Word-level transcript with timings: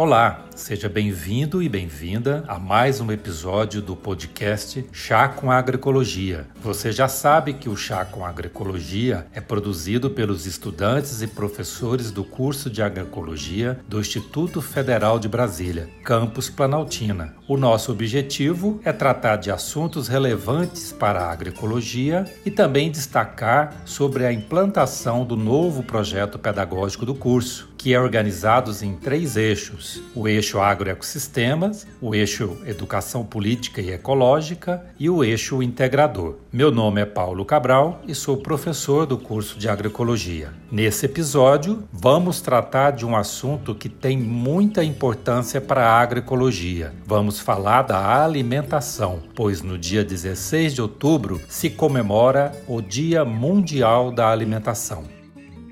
Olá, 0.00 0.46
seja 0.56 0.88
bem-vindo 0.88 1.62
e 1.62 1.68
bem-vinda 1.68 2.42
a 2.48 2.58
mais 2.58 3.02
um 3.02 3.12
episódio 3.12 3.82
do 3.82 3.94
podcast 3.94 4.82
Chá 4.90 5.28
com 5.28 5.50
Agroecologia. 5.50 6.46
Você 6.62 6.90
já 6.90 7.06
sabe 7.06 7.52
que 7.52 7.68
o 7.68 7.76
Chá 7.76 8.06
com 8.06 8.24
Agroecologia 8.24 9.26
é 9.34 9.42
produzido 9.42 10.08
pelos 10.08 10.46
estudantes 10.46 11.20
e 11.20 11.26
professores 11.26 12.10
do 12.10 12.24
curso 12.24 12.70
de 12.70 12.80
Agroecologia 12.82 13.78
do 13.86 14.00
Instituto 14.00 14.62
Federal 14.62 15.18
de 15.18 15.28
Brasília, 15.28 15.90
campus 16.02 16.48
Planaltina. 16.48 17.34
O 17.46 17.58
nosso 17.58 17.92
objetivo 17.92 18.80
é 18.82 18.94
tratar 18.94 19.36
de 19.36 19.50
assuntos 19.50 20.08
relevantes 20.08 20.92
para 20.92 21.24
a 21.24 21.30
agroecologia 21.30 22.24
e 22.42 22.50
também 22.50 22.90
destacar 22.90 23.82
sobre 23.84 24.24
a 24.24 24.32
implantação 24.32 25.26
do 25.26 25.36
novo 25.36 25.82
projeto 25.82 26.38
pedagógico 26.38 27.04
do 27.04 27.14
curso 27.14 27.69
que 27.80 27.94
é 27.94 28.00
organizado 28.00 28.70
em 28.82 28.94
três 28.94 29.38
eixos: 29.38 30.02
o 30.14 30.28
eixo 30.28 30.60
agroecossistemas, 30.60 31.86
o 31.98 32.14
eixo 32.14 32.58
educação 32.66 33.24
política 33.24 33.80
e 33.80 33.90
ecológica 33.90 34.84
e 34.98 35.08
o 35.08 35.24
eixo 35.24 35.62
integrador. 35.62 36.36
Meu 36.52 36.70
nome 36.70 37.00
é 37.00 37.06
Paulo 37.06 37.42
Cabral 37.42 38.02
e 38.06 38.14
sou 38.14 38.36
professor 38.36 39.06
do 39.06 39.16
curso 39.16 39.58
de 39.58 39.66
agroecologia. 39.66 40.52
Nesse 40.70 41.06
episódio, 41.06 41.82
vamos 41.90 42.42
tratar 42.42 42.90
de 42.90 43.06
um 43.06 43.16
assunto 43.16 43.74
que 43.74 43.88
tem 43.88 44.18
muita 44.18 44.84
importância 44.84 45.58
para 45.58 45.86
a 45.86 46.00
agroecologia. 46.00 46.92
Vamos 47.06 47.40
falar 47.40 47.82
da 47.82 48.22
alimentação, 48.22 49.22
pois 49.34 49.62
no 49.62 49.78
dia 49.78 50.04
16 50.04 50.74
de 50.74 50.82
outubro 50.82 51.40
se 51.48 51.70
comemora 51.70 52.52
o 52.68 52.82
Dia 52.82 53.24
Mundial 53.24 54.12
da 54.12 54.30
Alimentação. 54.30 55.04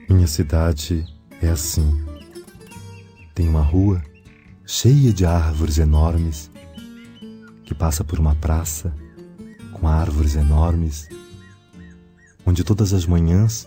Minha 0.09 0.27
cidade 0.27 1.18
é 1.41 1.49
assim. 1.49 2.05
Tem 3.35 3.49
uma 3.49 3.63
rua 3.63 4.03
cheia 4.67 5.13
de 5.13 5.25
árvores 5.25 5.79
enormes 5.79 6.51
que 7.65 7.75
passa 7.75 8.03
por 8.03 8.19
uma 8.19 8.35
praça 8.35 8.95
com 9.73 9.87
árvores 9.87 10.35
enormes, 10.35 11.09
onde 12.45 12.65
todas 12.65 12.93
as 12.93 13.07
manhãs 13.07 13.67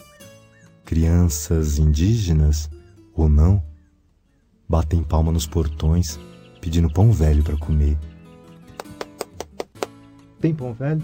crianças 0.83 1.77
indígenas 1.77 2.69
ou 3.13 3.29
não 3.29 3.63
batem 4.67 5.03
palma 5.03 5.31
nos 5.31 5.47
portões 5.47 6.19
pedindo 6.59 6.91
pão 6.91 7.11
velho 7.11 7.43
para 7.43 7.57
comer. 7.57 7.97
Tem 10.39 10.53
pão 10.53 10.73
velho? 10.73 11.01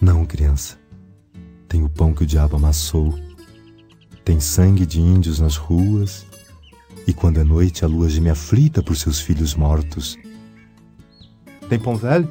Não, 0.00 0.24
criança. 0.24 0.78
Tem 1.68 1.82
o 1.82 1.88
pão 1.88 2.14
que 2.14 2.22
o 2.22 2.26
diabo 2.26 2.56
amassou 2.56 3.27
tem 4.28 4.40
sangue 4.40 4.84
de 4.84 5.00
índios 5.00 5.40
nas 5.40 5.56
ruas, 5.56 6.26
e 7.06 7.14
quando 7.14 7.40
é 7.40 7.44
noite 7.44 7.82
a 7.82 7.88
lua 7.88 8.10
geme 8.10 8.28
aflita 8.28 8.82
por 8.82 8.94
seus 8.94 9.18
filhos 9.18 9.54
mortos. 9.54 10.18
Tem 11.66 11.78
pão 11.78 11.96
velho? 11.96 12.30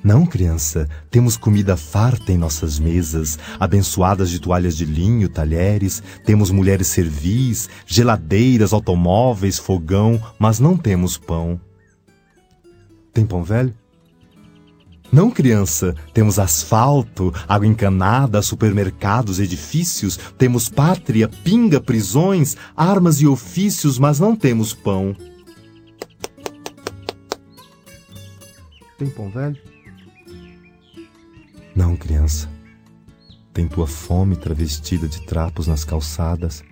Não, 0.00 0.24
criança, 0.24 0.88
temos 1.10 1.36
comida 1.36 1.76
farta 1.76 2.30
em 2.30 2.38
nossas 2.38 2.78
mesas, 2.78 3.36
abençoadas 3.58 4.30
de 4.30 4.38
toalhas 4.38 4.76
de 4.76 4.84
linho, 4.84 5.28
talheres, 5.28 6.00
temos 6.24 6.52
mulheres 6.52 6.86
servis, 6.86 7.68
geladeiras, 7.84 8.72
automóveis, 8.72 9.58
fogão, 9.58 10.22
mas 10.38 10.60
não 10.60 10.76
temos 10.76 11.18
pão. 11.18 11.60
Tem 13.12 13.26
pão 13.26 13.42
velho? 13.42 13.74
Não, 15.10 15.30
criança, 15.30 15.94
temos 16.12 16.38
asfalto, 16.38 17.32
água 17.48 17.66
encanada, 17.66 18.42
supermercados, 18.42 19.40
edifícios, 19.40 20.18
temos 20.36 20.68
pátria, 20.68 21.28
pinga, 21.28 21.80
prisões, 21.80 22.56
armas 22.76 23.20
e 23.22 23.26
ofícios, 23.26 23.98
mas 23.98 24.20
não 24.20 24.36
temos 24.36 24.74
pão. 24.74 25.16
Tem 28.98 29.08
pão 29.08 29.30
velho? 29.30 29.56
Não, 31.74 31.96
criança. 31.96 32.50
Tem 33.54 33.66
tua 33.66 33.86
fome 33.86 34.36
travestida 34.36 35.08
de 35.08 35.24
trapos 35.24 35.66
nas 35.66 35.84
calçadas, 35.84 36.62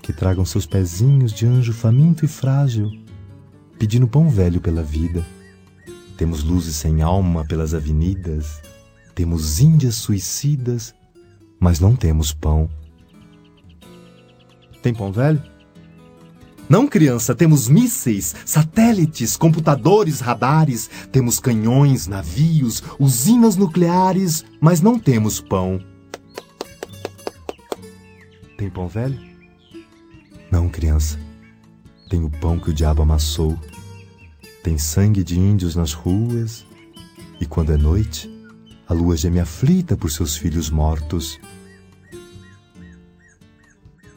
que 0.00 0.14
tragam 0.14 0.46
seus 0.46 0.64
pezinhos 0.64 1.32
de 1.32 1.46
anjo 1.46 1.74
faminto 1.74 2.24
e 2.24 2.28
frágil, 2.28 2.90
pedindo 3.78 4.08
pão 4.08 4.30
velho 4.30 4.60
pela 4.60 4.82
vida. 4.82 5.26
Temos 6.20 6.44
luzes 6.44 6.76
sem 6.76 7.00
alma 7.00 7.46
pelas 7.46 7.72
avenidas, 7.72 8.60
temos 9.14 9.58
índias 9.58 9.94
suicidas, 9.94 10.94
mas 11.58 11.80
não 11.80 11.96
temos 11.96 12.30
pão. 12.30 12.68
Tem 14.82 14.92
pão 14.92 15.10
velho? 15.10 15.42
Não, 16.68 16.86
criança, 16.86 17.34
temos 17.34 17.68
mísseis, 17.68 18.34
satélites, 18.44 19.34
computadores, 19.34 20.20
radares, 20.20 20.90
temos 21.10 21.40
canhões, 21.40 22.06
navios, 22.06 22.82
usinas 22.98 23.56
nucleares, 23.56 24.44
mas 24.60 24.82
não 24.82 24.98
temos 24.98 25.40
pão. 25.40 25.82
Tem 28.58 28.68
pão 28.68 28.86
velho? 28.88 29.18
Não, 30.50 30.68
criança. 30.68 31.18
Tem 32.10 32.22
o 32.22 32.28
pão 32.28 32.58
que 32.58 32.68
o 32.68 32.74
diabo 32.74 33.00
amassou 33.00 33.58
tem 34.62 34.76
sangue 34.76 35.24
de 35.24 35.38
índios 35.38 35.74
nas 35.74 35.92
ruas, 35.92 36.66
e 37.40 37.46
quando 37.46 37.72
é 37.72 37.76
noite, 37.76 38.30
a 38.86 38.92
lua 38.92 39.16
geme 39.16 39.40
aflita 39.40 39.96
por 39.96 40.10
seus 40.10 40.36
filhos 40.36 40.68
mortos. 40.68 41.40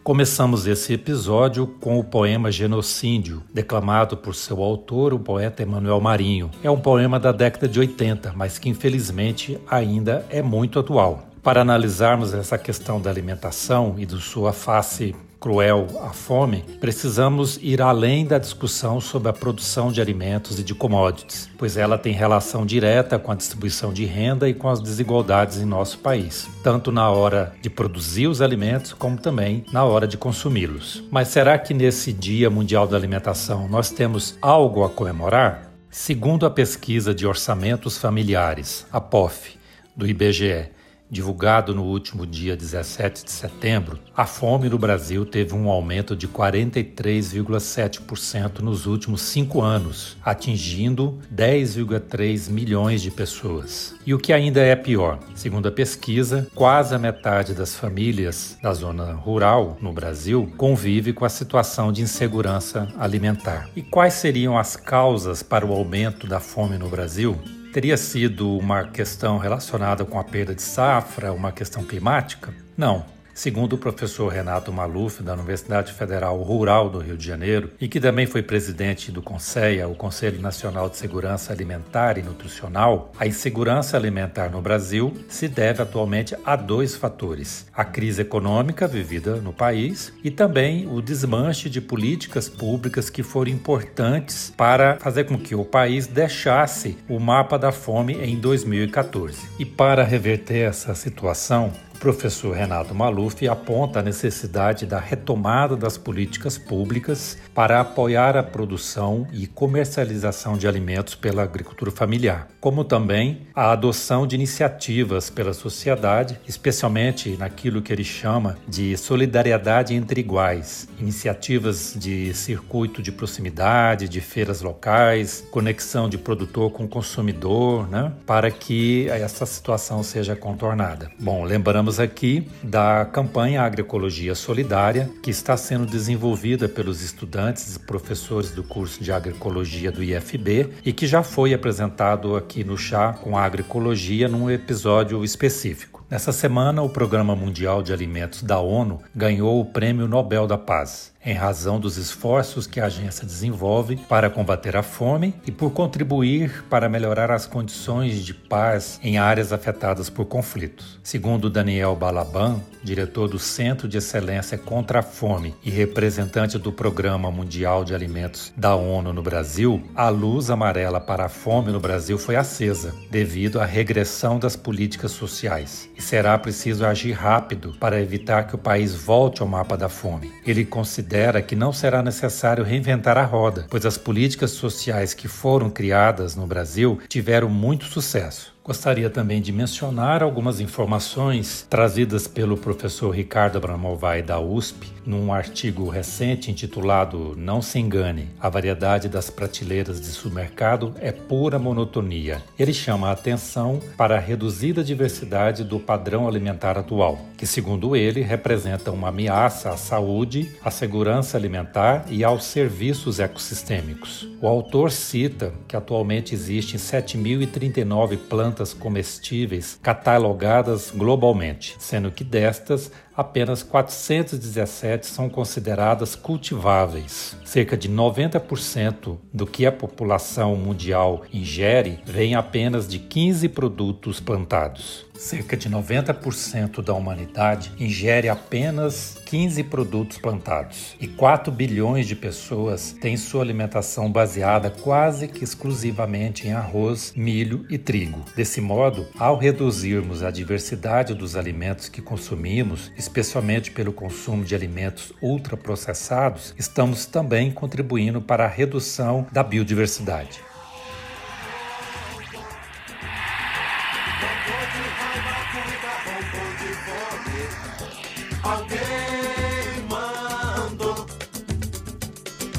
Começamos 0.04 0.68
esse 0.68 0.92
episódio 0.92 1.66
com 1.66 1.98
o 1.98 2.04
poema 2.04 2.52
Genocídio, 2.52 3.42
declamado 3.54 4.18
por 4.18 4.36
seu 4.36 4.62
autor, 4.62 5.14
o 5.14 5.20
poeta 5.20 5.64
Emanuel 5.64 6.02
Marinho. 6.02 6.52
É 6.62 6.70
um 6.70 6.80
poema 6.80 7.18
da 7.18 7.32
década 7.32 7.70
de 7.70 7.80
80, 7.80 8.34
mas 8.36 8.60
que 8.60 8.68
infelizmente 8.68 9.58
ainda 9.66 10.26
é 10.30 10.42
muito 10.42 10.78
atual. 10.78 11.30
Para 11.42 11.62
analisarmos 11.62 12.34
essa 12.34 12.58
questão 12.58 13.00
da 13.00 13.10
alimentação 13.10 13.96
e 13.98 14.06
de 14.06 14.20
sua 14.20 14.52
face 14.52 15.16
cruel 15.44 15.88
a 16.02 16.14
fome, 16.14 16.64
precisamos 16.80 17.60
ir 17.62 17.82
além 17.82 18.26
da 18.26 18.38
discussão 18.38 19.02
sobre 19.02 19.28
a 19.28 19.34
produção 19.34 19.92
de 19.92 20.00
alimentos 20.00 20.58
e 20.58 20.64
de 20.64 20.74
commodities, 20.74 21.50
pois 21.58 21.76
ela 21.76 21.98
tem 21.98 22.14
relação 22.14 22.66
direta 22.66 23.20
com 23.20 23.30
a 23.30 23.36
distribuição 23.36 23.92
de 23.92 24.06
renda 24.06 24.48
e 24.48 24.54
com 24.54 24.70
as 24.70 24.80
desigualdades 24.80 25.58
em 25.58 25.66
nosso 25.66 26.00
país, 26.00 26.48
tanto 26.64 26.94
na 26.94 27.10
hora 27.10 27.54
de 27.62 27.70
produzir 27.70 28.28
os 28.28 28.42
alimentos 28.42 28.94
como 28.94 29.18
também 29.18 29.66
na 29.70 29.84
hora 29.84 30.08
de 30.08 30.16
consumi-los. 30.16 31.04
Mas 31.12 31.28
será 31.28 31.58
que 31.58 31.74
nesse 31.74 32.14
Dia 32.14 32.50
Mundial 32.50 32.88
da 32.88 32.96
Alimentação 32.96 33.68
nós 33.68 33.90
temos 33.92 34.38
algo 34.42 34.86
a 34.86 34.90
comemorar? 34.90 35.74
Segundo 35.90 36.46
a 36.46 36.50
pesquisa 36.50 37.14
de 37.14 37.28
orçamentos 37.28 37.98
familiares, 37.98 38.86
a 38.90 39.02
POF, 39.02 39.60
do 39.94 40.08
IBGE, 40.08 40.70
divulgado 41.14 41.74
no 41.76 41.84
último 41.84 42.26
dia 42.26 42.58
17 42.58 43.24
de 43.24 43.32
setembro, 43.32 44.00
a 44.18 44.26
fome 44.26 44.68
no 44.68 44.80
Brasil 44.80 45.24
teve 45.26 45.54
um 45.54 45.70
aumento 45.70 46.16
de 46.16 46.28
43,7% 46.28 48.60
nos 48.60 48.88
últimos 48.88 49.22
cinco 49.22 49.62
anos, 49.62 50.18
atingindo 50.24 51.20
10,3 51.34 52.50
milhões 52.50 53.02
de 53.02 53.10
pessoas. 53.12 53.96
E 54.06 54.14
o 54.14 54.18
que 54.18 54.34
ainda 54.34 54.60
é 54.60 54.76
pior, 54.76 55.20
segundo 55.36 55.68
a 55.68 55.72
pesquisa, 55.72 56.50
quase 56.56 56.94
a 56.96 57.00
metade 57.00 57.54
das 57.54 57.76
famílias 57.76 58.58
da 58.62 58.74
zona 58.74 59.14
rural 59.14 59.78
no 59.80 59.94
Brasil 59.94 60.52
convive 60.58 61.14
com 61.14 61.24
a 61.24 61.30
situação 61.30 61.92
de 61.92 62.02
insegurança 62.02 62.90
alimentar. 62.98 63.70
E 63.76 63.84
quais 63.84 64.16
seriam 64.16 64.58
as 64.58 64.76
causas 64.76 65.44
para 65.44 65.66
o 65.66 65.72
aumento 65.72 66.26
da 66.26 66.40
fome 66.40 66.76
no 66.78 66.90
Brasil? 66.90 67.38
Teria 67.74 67.98
sido 67.98 68.56
uma 68.56 68.84
questão 68.84 69.40
relacionada 69.40 70.06
com 70.06 70.20
a 70.20 70.24
perda 70.24 70.54
de 70.54 70.62
safra, 70.62 71.34
uma 71.34 71.52
questão 71.52 71.84
climática? 71.84 72.54
Não. 72.78 73.04
Segundo 73.34 73.74
o 73.74 73.78
professor 73.80 74.28
Renato 74.32 74.72
Maluf, 74.72 75.24
da 75.24 75.34
Universidade 75.34 75.92
Federal 75.92 76.40
Rural 76.44 76.88
do 76.88 77.00
Rio 77.00 77.18
de 77.18 77.26
Janeiro, 77.26 77.72
e 77.82 77.88
que 77.88 78.00
também 78.00 78.28
foi 78.28 78.44
presidente 78.44 79.12
do 79.12 79.24
CONSEA, 79.24 79.88
o 79.88 79.96
Conselho 79.96 80.40
Nacional 80.40 80.88
de 80.88 80.98
Segurança 80.98 81.52
Alimentar 81.52 82.20
e 82.20 82.22
Nutricional, 82.22 83.12
a 83.20 83.26
insegurança 83.26 83.98
alimentar 83.98 84.52
no 84.52 84.62
Brasil 84.62 85.14
se 85.28 85.48
deve 85.48 85.82
atualmente 85.82 86.36
a 86.46 86.56
dois 86.56 86.96
fatores: 86.96 87.66
a 87.74 87.84
crise 87.84 88.22
econômica 88.22 88.88
vivida 88.88 89.38
no 89.38 89.52
país 89.52 90.14
e 90.24 90.30
também 90.30 90.88
o 90.88 91.02
desmanche 91.02 91.72
de 91.72 91.82
políticas 91.82 92.48
públicas 92.48 93.10
que 93.10 93.24
foram 93.24 93.52
importantes 93.52 94.54
para 94.56 95.00
fazer 95.00 95.24
com 95.24 95.40
que 95.40 95.56
o 95.56 95.66
país 95.66 96.06
deixasse 96.06 96.98
o 97.10 97.20
mapa 97.20 97.58
da 97.58 97.72
fome 97.72 98.14
em 98.14 98.38
2014. 98.38 99.50
E 99.58 99.66
para 99.66 100.04
reverter 100.04 100.70
essa 100.70 100.94
situação, 100.94 101.74
professor 102.04 102.54
Renato 102.54 102.94
Maluf 102.94 103.48
aponta 103.48 104.00
a 104.00 104.04
necessidade 104.04 104.86
da 104.86 105.00
retomada 105.00 105.78
das 105.78 105.98
políticas 105.98 106.58
públicas 106.58 107.38
para 107.56 107.80
apoiar 107.80 108.36
a 108.36 108.44
produção 108.44 109.26
e 109.32 109.48
comercialização 109.48 110.58
de 110.58 110.68
alimentos 110.68 111.16
pela 111.16 111.44
agricultura 111.44 111.92
familiar, 111.92 112.50
como 112.60 112.84
também 112.84 113.48
a 113.56 113.72
adoção 113.72 114.28
de 114.28 114.36
iniciativas 114.36 115.30
pela 115.30 115.54
sociedade, 115.54 116.38
especialmente 116.46 117.38
naquilo 117.38 117.82
que 117.82 117.94
ele 117.94 118.04
chama 118.04 118.58
de 118.68 118.98
solidariedade 118.98 119.94
entre 119.94 120.20
iguais, 120.20 120.90
iniciativas 121.00 121.96
de 121.98 122.34
circuito 122.34 123.02
de 123.02 123.14
proximidade, 123.14 124.10
de 124.10 124.20
feiras 124.20 124.62
locais, 124.62 125.48
conexão 125.52 126.10
de 126.10 126.18
produtor 126.18 126.70
com 126.70 126.86
consumidor, 126.86 127.88
né, 127.88 128.12
para 128.26 128.52
que 128.52 129.08
essa 129.08 129.46
situação 129.46 130.04
seja 130.04 130.36
contornada. 130.36 131.10
Bom, 131.18 131.46
lembramos 131.46 131.93
aqui 132.00 132.48
da 132.62 133.06
campanha 133.06 133.62
Agroecologia 133.62 134.36
Solidária, 134.36 135.10
que 135.22 135.32
está 135.32 135.56
sendo 135.56 135.86
desenvolvida 135.86 136.68
pelos 136.68 137.02
estudantes 137.02 137.76
e 137.76 137.80
professores 137.80 138.52
do 138.52 138.64
curso 138.64 139.04
de 139.04 139.12
agroecologia 139.12 139.92
do 139.92 140.04
IFB 140.04 140.70
e 140.86 140.92
que 140.92 141.08
já 141.08 141.24
foi 141.24 141.54
apresentado 141.54 142.36
aqui 142.36 142.64
no 142.64 142.78
Chá 142.78 143.14
com 143.14 143.38
Agroecologia 143.38 144.28
num 144.28 144.50
episódio 144.50 145.24
específico. 145.24 146.04
Nessa 146.10 146.32
semana, 146.32 146.82
o 146.82 146.90
Programa 146.90 147.36
Mundial 147.36 147.82
de 147.82 147.94
Alimentos 147.94 148.44
da 148.44 148.60
ONU 148.60 149.02
ganhou 149.16 149.60
o 149.60 149.66
Prêmio 149.66 150.08
Nobel 150.08 150.46
da 150.46 150.58
Paz 150.58 151.13
em 151.26 151.34
razão 151.34 151.80
dos 151.80 151.98
esforços 151.98 152.68
que 152.68 152.80
a 152.80 152.86
agência 152.86 153.26
desenvolve 153.26 153.96
para 154.10 154.30
combater 154.30 154.76
a 154.76 154.84
fome 154.84 155.34
e 155.46 155.52
por 155.52 155.72
contribuir 155.72 156.64
para 156.70 156.90
melhorar 156.90 157.32
as 157.32 157.46
condições 157.46 158.26
de 158.26 158.34
paz 158.34 159.00
em 159.02 159.18
áreas 159.18 159.54
afetadas 159.54 160.10
por 160.10 160.26
conflitos. 160.26 161.00
Segundo 161.02 161.50
Daniel 161.50 161.96
Balaban, 161.96 162.60
diretor 162.84 163.28
do 163.28 163.40
Centro 163.40 163.88
de 163.88 163.98
Excelência 163.98 164.58
contra 164.58 165.00
a 165.00 165.04
Fome 165.04 165.56
e 165.64 165.70
representante 165.70 166.58
do 166.58 166.72
Programa 166.72 167.32
Mundial 167.32 167.86
de 167.86 167.96
Alimentos 167.96 168.52
da 168.58 168.76
ONU 168.76 169.14
no 169.14 169.22
Brasil, 169.22 169.82
a 169.96 170.10
luz 170.10 170.50
amarela 170.50 171.00
para 171.00 171.26
a 171.26 171.30
fome 171.30 171.72
no 171.72 171.80
Brasil 171.80 172.18
foi 172.18 172.36
acesa 172.36 172.94
devido 173.10 173.62
à 173.62 173.66
regressão 173.66 174.38
das 174.38 174.56
políticas 174.56 175.12
sociais 175.12 175.90
e 175.98 176.02
será 176.02 176.38
preciso 176.38 176.86
agir 176.86 177.14
rápido 177.14 177.74
para 177.80 178.02
evitar 178.02 178.48
que 178.48 178.56
o 178.56 178.58
país 178.58 178.94
volte 178.94 179.42
ao 179.42 179.48
mapa 179.48 179.78
da 179.78 179.88
fome. 179.88 180.32
Ele 180.46 180.66
considera 180.66 181.13
considera 181.14 181.44
que 181.44 181.56
não 181.56 181.72
será 181.72 182.02
necessário 182.02 182.64
reinventar 182.64 183.20
a 183.20 183.24
roda, 183.24 183.68
pois 183.70 183.86
as 183.86 184.00
políticas 184.00 184.50
sociais 184.50 185.14
que 185.14 185.28
foram 185.28 185.70
criadas 185.70 186.36
no 186.36 186.48
Brasil 186.48 187.00
tiveram 187.08 187.48
muito 187.48 187.86
sucesso. 187.86 188.53
Gostaria 188.66 189.10
também 189.10 189.42
de 189.42 189.52
mencionar 189.52 190.24
algumas 190.24 190.62
informações 190.62 191.68
trazidas 191.70 192.30
pelo 192.30 192.56
professor 192.56 193.10
Ricardo 193.10 193.58
Abramovay 193.58 194.22
da 194.22 194.40
USP 194.40 194.90
num 195.06 195.34
artigo 195.34 195.90
recente 195.90 196.50
intitulado 196.50 197.36
Não 197.38 197.62
se 197.62 197.78
engane, 197.78 198.30
a 198.40 198.48
variedade 198.48 199.10
das 199.10 199.30
prateleiras 199.30 200.00
de 200.00 200.08
supermercado 200.08 200.96
é 201.02 201.12
pura 201.12 201.60
monotonia. 201.60 202.42
Ele 202.58 202.74
chama 202.74 203.10
a 203.10 203.12
atenção 203.12 203.82
para 203.98 204.16
a 204.16 204.20
reduzida 204.20 204.82
diversidade 204.82 205.66
do 205.66 205.78
padrão 205.78 206.26
alimentar 206.26 206.78
atual, 206.78 207.20
que 207.38 207.46
segundo 207.46 207.98
ele 207.98 208.22
representa 208.22 208.92
uma 208.92 209.10
ameaça 209.10 209.72
à 209.72 209.78
saúde, 209.78 210.50
à 210.64 210.72
segurança 210.72 211.36
alimentar 211.36 212.06
e 212.10 212.24
aos 212.24 212.46
serviços 212.46 213.20
ecossistêmicos. 213.20 214.26
O 214.42 214.48
autor 214.48 214.90
cita 214.90 215.52
que 215.68 215.76
atualmente 215.76 216.34
existem 216.34 216.80
7.039 216.80 218.18
plantas 218.30 218.53
plantas 218.54 218.74
comestíveis 218.74 219.80
catalogadas 219.82 220.92
globalmente, 220.92 221.76
sendo 221.80 222.12
que 222.12 222.24
destas 222.24 222.92
apenas 223.16 223.64
417 223.64 225.06
são 225.06 225.30
consideradas 225.30 226.16
cultiváveis. 226.16 227.38
Cerca 227.46 227.78
de 227.78 227.90
90% 227.90 229.18
do 229.34 229.46
que 229.46 229.66
a 229.66 229.72
população 229.72 230.56
mundial 230.56 231.24
ingere 231.32 232.00
vem 232.06 232.36
apenas 232.36 232.88
de 232.88 233.00
15 233.00 233.50
produtos 233.50 234.20
plantados. 234.20 235.06
Cerca 235.18 235.56
de 235.56 235.70
90% 235.70 236.84
da 236.84 236.94
humanidade 236.94 237.72
ingere 237.80 238.28
apenas 238.28 239.18
15 239.26 239.64
produtos 239.64 240.18
plantados 240.18 240.96
e 241.00 241.08
4 241.08 241.52
bilhões 241.52 242.08
de 242.08 242.16
pessoas 242.16 242.94
têm 243.00 243.16
sua 243.16 243.42
alimentação 243.42 244.12
baseada 244.12 244.70
quase 244.70 245.28
que 245.28 245.44
exclusivamente 245.44 246.48
em 246.48 246.52
arroz, 246.52 247.14
milho 247.16 247.66
e 247.70 247.78
trigo. 247.78 248.26
Desse 248.36 248.60
modo, 248.60 249.08
ao 249.18 249.38
reduzirmos 249.38 250.24
a 250.24 250.32
diversidade 250.32 251.14
dos 251.14 251.36
alimentos 251.36 251.88
que 251.88 252.02
consumimos, 252.02 252.92
especialmente 253.04 253.70
pelo 253.70 253.92
consumo 253.92 254.46
de 254.46 254.56
alimentos 254.56 255.12
ultraprocessados, 255.22 256.54
estamos 256.58 257.06
também 257.06 257.52
contribuindo 257.52 258.22
para 258.22 258.46
a 258.46 258.48
redução 258.48 259.28
da 259.32 259.44
biodiversidade. 259.44 260.42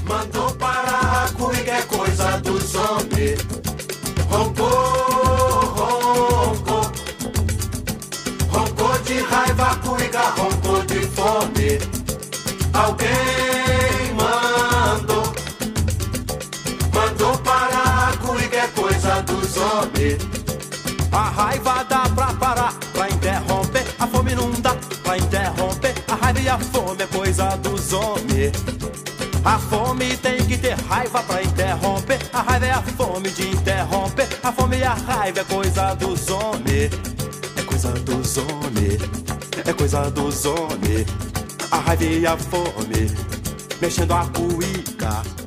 Mandou, 0.07 0.57
é 1.67 1.83
coisa. 1.83 3.64
Fome. 11.25 11.79
Alguém 12.75 14.13
mandou, 14.15 15.33
mandou 16.93 17.39
parar, 17.39 18.17
cuiga 18.19 18.59
é 18.59 18.67
coisa 18.69 19.23
dos 19.23 19.57
homens. 19.57 20.19
A 21.11 21.31
raiva 21.31 21.85
dá 21.85 22.03
pra 22.15 22.35
parar, 22.35 22.75
pra 22.93 23.09
interromper. 23.09 23.87
A 23.99 24.07
fome 24.07 24.35
não 24.35 24.51
dá 24.51 24.77
pra 25.03 25.17
interromper. 25.17 25.95
A 26.09 26.15
raiva 26.15 26.41
e 26.41 26.49
a 26.49 26.59
fome 26.59 27.03
é 27.03 27.07
coisa 27.07 27.57
dos 27.57 27.93
homens. 27.93 28.53
A 29.45 29.59
fome 29.59 30.17
tem 30.19 30.45
que 30.45 30.59
ter 30.59 30.77
raiva 30.89 31.23
pra 31.23 31.43
interromper. 31.43 32.19
A 32.33 32.43
raiva 32.43 32.67
é 32.67 32.71
a 32.73 32.83
fome 32.83 33.31
de 33.31 33.49
interromper. 33.49 34.29
A 34.43 34.53
fome 34.53 34.79
e 34.79 34.85
a 34.85 34.95
raiva 34.95 35.41
é 35.41 35.45
coisa 35.45 35.95
dos 35.95 36.29
homens. 36.29 37.14
Coisa 39.85 40.11
dos 40.11 40.47
homens. 40.47 41.07
A 41.71 41.77
raiva 41.77 42.05
e 42.05 42.27
a 42.27 42.39
fome, 42.39 43.11
mexendo 43.83 44.15
a 44.15 44.25
cuíca. 44.29 45.44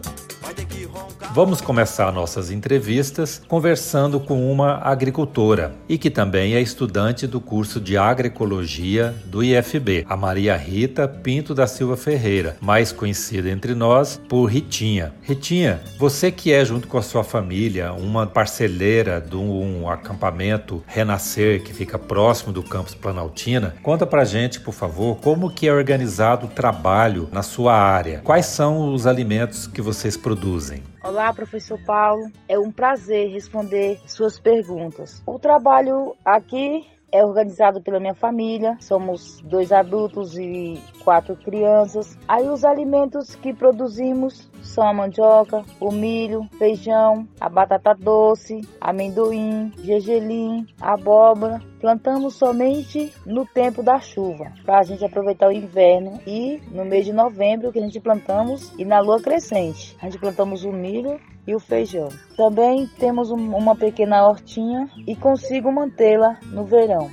Vamos 1.37 1.61
começar 1.61 2.11
nossas 2.11 2.49
entrevistas 2.49 3.39
conversando 3.47 4.19
com 4.19 4.51
uma 4.51 4.79
agricultora 4.79 5.71
e 5.87 5.95
que 5.95 6.09
também 6.09 6.55
é 6.55 6.61
estudante 6.61 7.27
do 7.27 7.39
curso 7.39 7.79
de 7.79 7.95
agroecologia 7.95 9.13
do 9.23 9.43
IFB, 9.43 10.03
a 10.09 10.17
Maria 10.17 10.57
Rita 10.57 11.07
Pinto 11.07 11.53
da 11.53 11.67
Silva 11.67 11.95
Ferreira, 11.95 12.57
mais 12.59 12.91
conhecida 12.91 13.51
entre 13.51 13.75
nós 13.75 14.19
por 14.27 14.45
Ritinha. 14.47 15.13
Ritinha, 15.21 15.79
você 15.99 16.31
que 16.31 16.51
é 16.51 16.65
junto 16.65 16.87
com 16.87 16.97
a 16.97 17.03
sua 17.03 17.23
família 17.23 17.93
uma 17.93 18.25
parceleira 18.25 19.21
de 19.21 19.35
um 19.35 19.87
acampamento 19.87 20.83
Renascer 20.87 21.61
que 21.61 21.71
fica 21.71 21.99
próximo 21.99 22.51
do 22.51 22.63
campus 22.63 22.95
Planaltina, 22.95 23.75
conta 23.83 24.07
pra 24.07 24.25
gente, 24.25 24.59
por 24.59 24.73
favor, 24.73 25.17
como 25.17 25.51
que 25.51 25.67
é 25.67 25.71
organizado 25.71 26.47
o 26.47 26.49
trabalho 26.49 27.29
na 27.31 27.43
sua 27.43 27.75
área. 27.75 28.21
Quais 28.23 28.47
são 28.47 28.91
os 28.91 29.05
alimentos 29.05 29.67
que 29.67 29.83
vocês 29.83 30.17
produzem? 30.17 30.81
Olá, 31.07 31.31
professor 31.31 31.79
Paulo. 31.85 32.29
É 32.49 32.59
um 32.59 32.69
prazer 32.69 33.29
responder 33.31 33.97
suas 34.05 34.37
perguntas. 34.37 35.23
O 35.25 35.39
trabalho 35.39 36.13
aqui 36.25 36.85
é 37.09 37.23
organizado 37.23 37.81
pela 37.81 37.97
minha 37.97 38.13
família. 38.13 38.75
Somos 38.81 39.39
dois 39.45 39.71
adultos 39.71 40.37
e 40.37 40.77
quatro 41.05 41.33
crianças. 41.37 42.17
Aí 42.27 42.49
os 42.49 42.65
alimentos 42.65 43.35
que 43.35 43.53
produzimos 43.53 44.51
são 44.61 44.85
a 44.85 44.93
mandioca, 44.93 45.63
o 45.79 45.93
milho, 45.93 46.45
feijão, 46.59 47.25
a 47.39 47.47
batata 47.47 47.93
doce, 47.93 48.67
amendoim, 48.81 49.71
gergelim, 49.81 50.67
abóbora. 50.81 51.61
Plantamos 51.79 52.35
somente 52.35 53.13
no 53.25 53.45
tempo 53.45 53.83
da 53.83 53.99
chuva, 53.99 54.51
para 54.65 54.79
a 54.79 54.83
gente 54.83 55.05
aproveitar 55.05 55.47
o 55.47 55.51
inverno 55.51 56.19
e 56.25 56.59
no 56.71 56.83
mês 56.83 57.05
de 57.05 57.13
novembro 57.13 57.71
que 57.71 57.77
a 57.77 57.81
gente 57.83 57.99
plantamos 57.99 58.73
e 58.79 58.83
na 58.83 58.99
lua 58.99 59.21
crescente. 59.21 59.95
A 60.01 60.05
gente 60.05 60.19
plantamos 60.19 60.63
o 60.63 60.71
milho 60.71 61.19
e 61.45 61.53
o 61.53 61.59
feijão. 61.59 62.09
Também 62.35 62.87
temos 62.97 63.29
uma 63.29 63.75
pequena 63.75 64.27
hortinha 64.27 64.89
e 65.05 65.15
consigo 65.15 65.71
mantê-la 65.71 66.39
no 66.45 66.65
verão. 66.65 67.11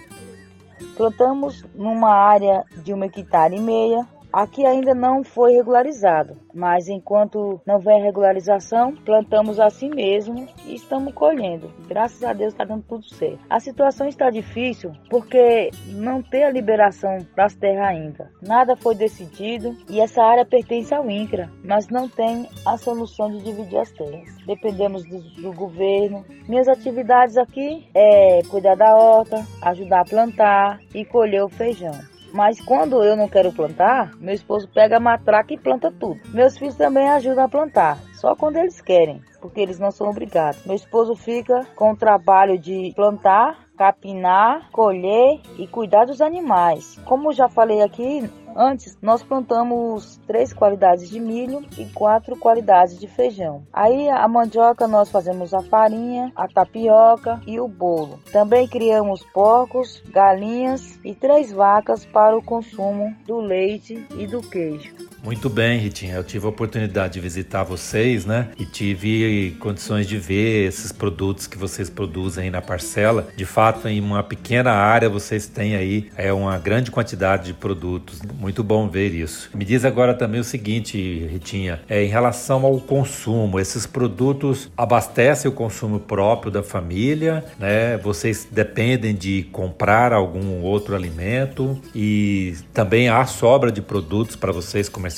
Plantamos 0.97 1.65
numa 1.75 2.15
área 2.15 2.65
de 2.83 2.93
uma 2.93 3.07
hectare 3.07 3.57
e 3.57 3.61
meia 3.61 4.07
Aqui 4.35 4.67
ainda 4.67 4.97
não 4.97 5.23
foi 5.23 5.53
regularizado, 5.53 6.37
mas 6.53 6.89
enquanto 6.89 7.61
não 7.65 7.77
a 7.77 8.03
regularização, 8.03 8.93
plantamos 8.93 9.61
assim 9.61 9.89
mesmo 9.89 10.49
e 10.67 10.75
estamos 10.75 11.15
colhendo. 11.15 11.71
Graças 11.87 12.21
a 12.25 12.33
Deus 12.33 12.53
está 12.53 12.65
dando 12.65 12.83
tudo 12.83 13.05
certo. 13.05 13.39
A 13.49 13.61
situação 13.61 14.09
está 14.09 14.31
difícil 14.31 14.91
porque 15.09 15.71
não 15.87 16.21
tem 16.21 16.43
a 16.43 16.51
liberação 16.51 17.19
das 17.37 17.55
terras 17.55 17.87
ainda. 17.87 18.29
Nada 18.43 18.75
foi 18.75 18.97
decidido 18.97 19.77
e 19.89 20.01
essa 20.01 20.21
área 20.21 20.45
pertence 20.45 20.93
ao 20.93 21.09
INCRA, 21.09 21.49
mas 21.63 21.87
não 21.87 22.09
tem 22.09 22.49
a 22.67 22.77
solução 22.77 23.31
de 23.31 23.41
dividir 23.41 23.79
as 23.79 23.93
terras. 23.93 24.37
Dependemos 24.45 25.05
do, 25.05 25.21
do 25.43 25.53
governo. 25.53 26.25
Minhas 26.49 26.67
atividades 26.67 27.37
aqui 27.37 27.89
é 27.95 28.43
cuidar 28.51 28.75
da 28.75 28.97
horta, 28.97 29.47
ajudar 29.63 30.01
a 30.01 30.05
plantar 30.05 30.81
e 30.93 31.05
colher 31.05 31.45
o 31.45 31.49
feijão. 31.49 31.95
Mas 32.35 32.61
quando 32.61 33.05
eu 33.05 33.17
não 33.17 33.29
quero 33.29 33.53
plantar, 33.53 34.11
meu 34.17 34.35
esposo 34.35 34.67
pega 34.67 34.97
a 34.97 35.01
matraca 35.01 35.55
e 35.55 35.57
planta 35.57 35.93
tudo. 35.93 36.21
Meus 36.31 36.59
filhos 36.59 36.75
também 36.75 37.09
ajudam 37.09 37.45
a 37.45 37.49
plantar, 37.49 37.97
só 38.13 38.35
quando 38.35 38.57
eles 38.57 38.81
querem, 38.81 39.23
porque 39.41 39.61
eles 39.61 39.79
não 39.79 39.93
são 39.93 40.09
obrigados. 40.09 40.67
Meu 40.67 40.75
esposo 40.75 41.15
fica 41.15 41.65
com 41.77 41.93
o 41.93 41.97
trabalho 41.97 42.59
de 42.59 42.93
plantar, 42.97 43.64
capinar, 43.77 44.71
colher 44.71 45.41
e 45.59 45.67
cuidar 45.67 46.07
dos 46.07 46.21
animais. 46.21 46.99
Como 47.05 47.33
já 47.33 47.49
falei 47.49 47.83
aqui, 47.83 48.29
Antes, 48.57 48.97
nós 49.03 49.21
plantamos 49.23 50.21
três 50.29 50.53
qualidades 50.53 51.11
de 51.11 51.19
milho 51.19 51.65
e 51.77 51.87
quatro 51.87 52.37
qualidades 52.37 52.99
de 52.99 53.09
feijão. 53.09 53.67
Aí, 53.73 54.09
a 54.09 54.29
mandioca, 54.29 54.87
nós 54.87 55.11
fazemos 55.11 55.53
a 55.53 55.61
farinha, 55.61 56.31
a 56.37 56.47
tapioca 56.47 57.41
e 57.47 57.59
o 57.59 57.67
bolo. 57.67 58.21
Também 58.31 58.69
criamos 58.69 59.25
porcos, 59.33 60.01
galinhas 60.09 61.01
e 61.05 61.15
três 61.15 61.51
vacas 61.51 62.07
para 62.07 62.37
o 62.37 62.45
consumo 62.45 63.13
do 63.27 63.41
leite 63.41 64.07
e 64.17 64.27
do 64.27 64.41
queijo. 64.41 64.95
Muito 65.25 65.49
bem, 65.49 65.79
Ritinha. 65.79 66.17
Eu 66.17 66.23
tive 66.23 66.45
a 66.45 66.51
oportunidade 66.51 67.15
de 67.15 67.21
visitar 67.21 67.65
vocês, 67.65 68.27
né? 68.27 68.49
E 68.59 68.67
tive 68.67 69.57
condições 69.59 70.07
de 70.07 70.19
ver 70.19 70.69
esses 70.69 70.93
produtos 70.93 71.47
que 71.47 71.57
vocês 71.57 71.89
produzem 71.89 72.45
aí 72.45 72.51
na 72.51 72.61
parcela. 72.61 73.29
De 73.35 73.47
fato, 73.47 73.89
em 73.89 74.03
uma 74.03 74.23
pequena 74.23 74.73
área 74.73 75.09
vocês 75.09 75.47
têm 75.47 75.77
aí 75.77 76.11
é 76.15 76.31
uma 76.31 76.59
grande 76.59 76.91
quantidade 76.91 77.45
de 77.45 77.55
produtos. 77.55 78.21
Muito 78.39 78.63
bom 78.63 78.87
ver 78.87 79.15
isso. 79.15 79.49
Me 79.55 79.65
diz 79.65 79.87
agora 79.87 80.13
também 80.13 80.41
o 80.41 80.45
seguinte, 80.45 81.27
Ritinha, 81.31 81.81
é 81.89 82.05
em 82.05 82.09
relação 82.09 82.63
ao 82.67 82.79
consumo, 82.79 83.59
esses 83.59 83.87
produtos 83.87 84.71
abastecem 84.77 85.51
o 85.51 85.55
consumo 85.55 86.01
próprio 86.01 86.53
da 86.53 86.63
família, 86.63 87.43
né? 87.59 87.97
Vocês 87.97 88.47
dependem 88.51 89.15
de 89.15 89.45
comprar 89.51 90.13
algum 90.13 90.61
outro 90.61 90.95
alimento 90.95 91.81
e 91.95 92.55
também 92.75 93.09
há 93.09 93.25
sobra 93.25 93.73
de 93.73 93.81
produtos 93.81 94.37
para 94.37 94.53
vocês 94.53 94.87
comercializarem? 94.87 95.14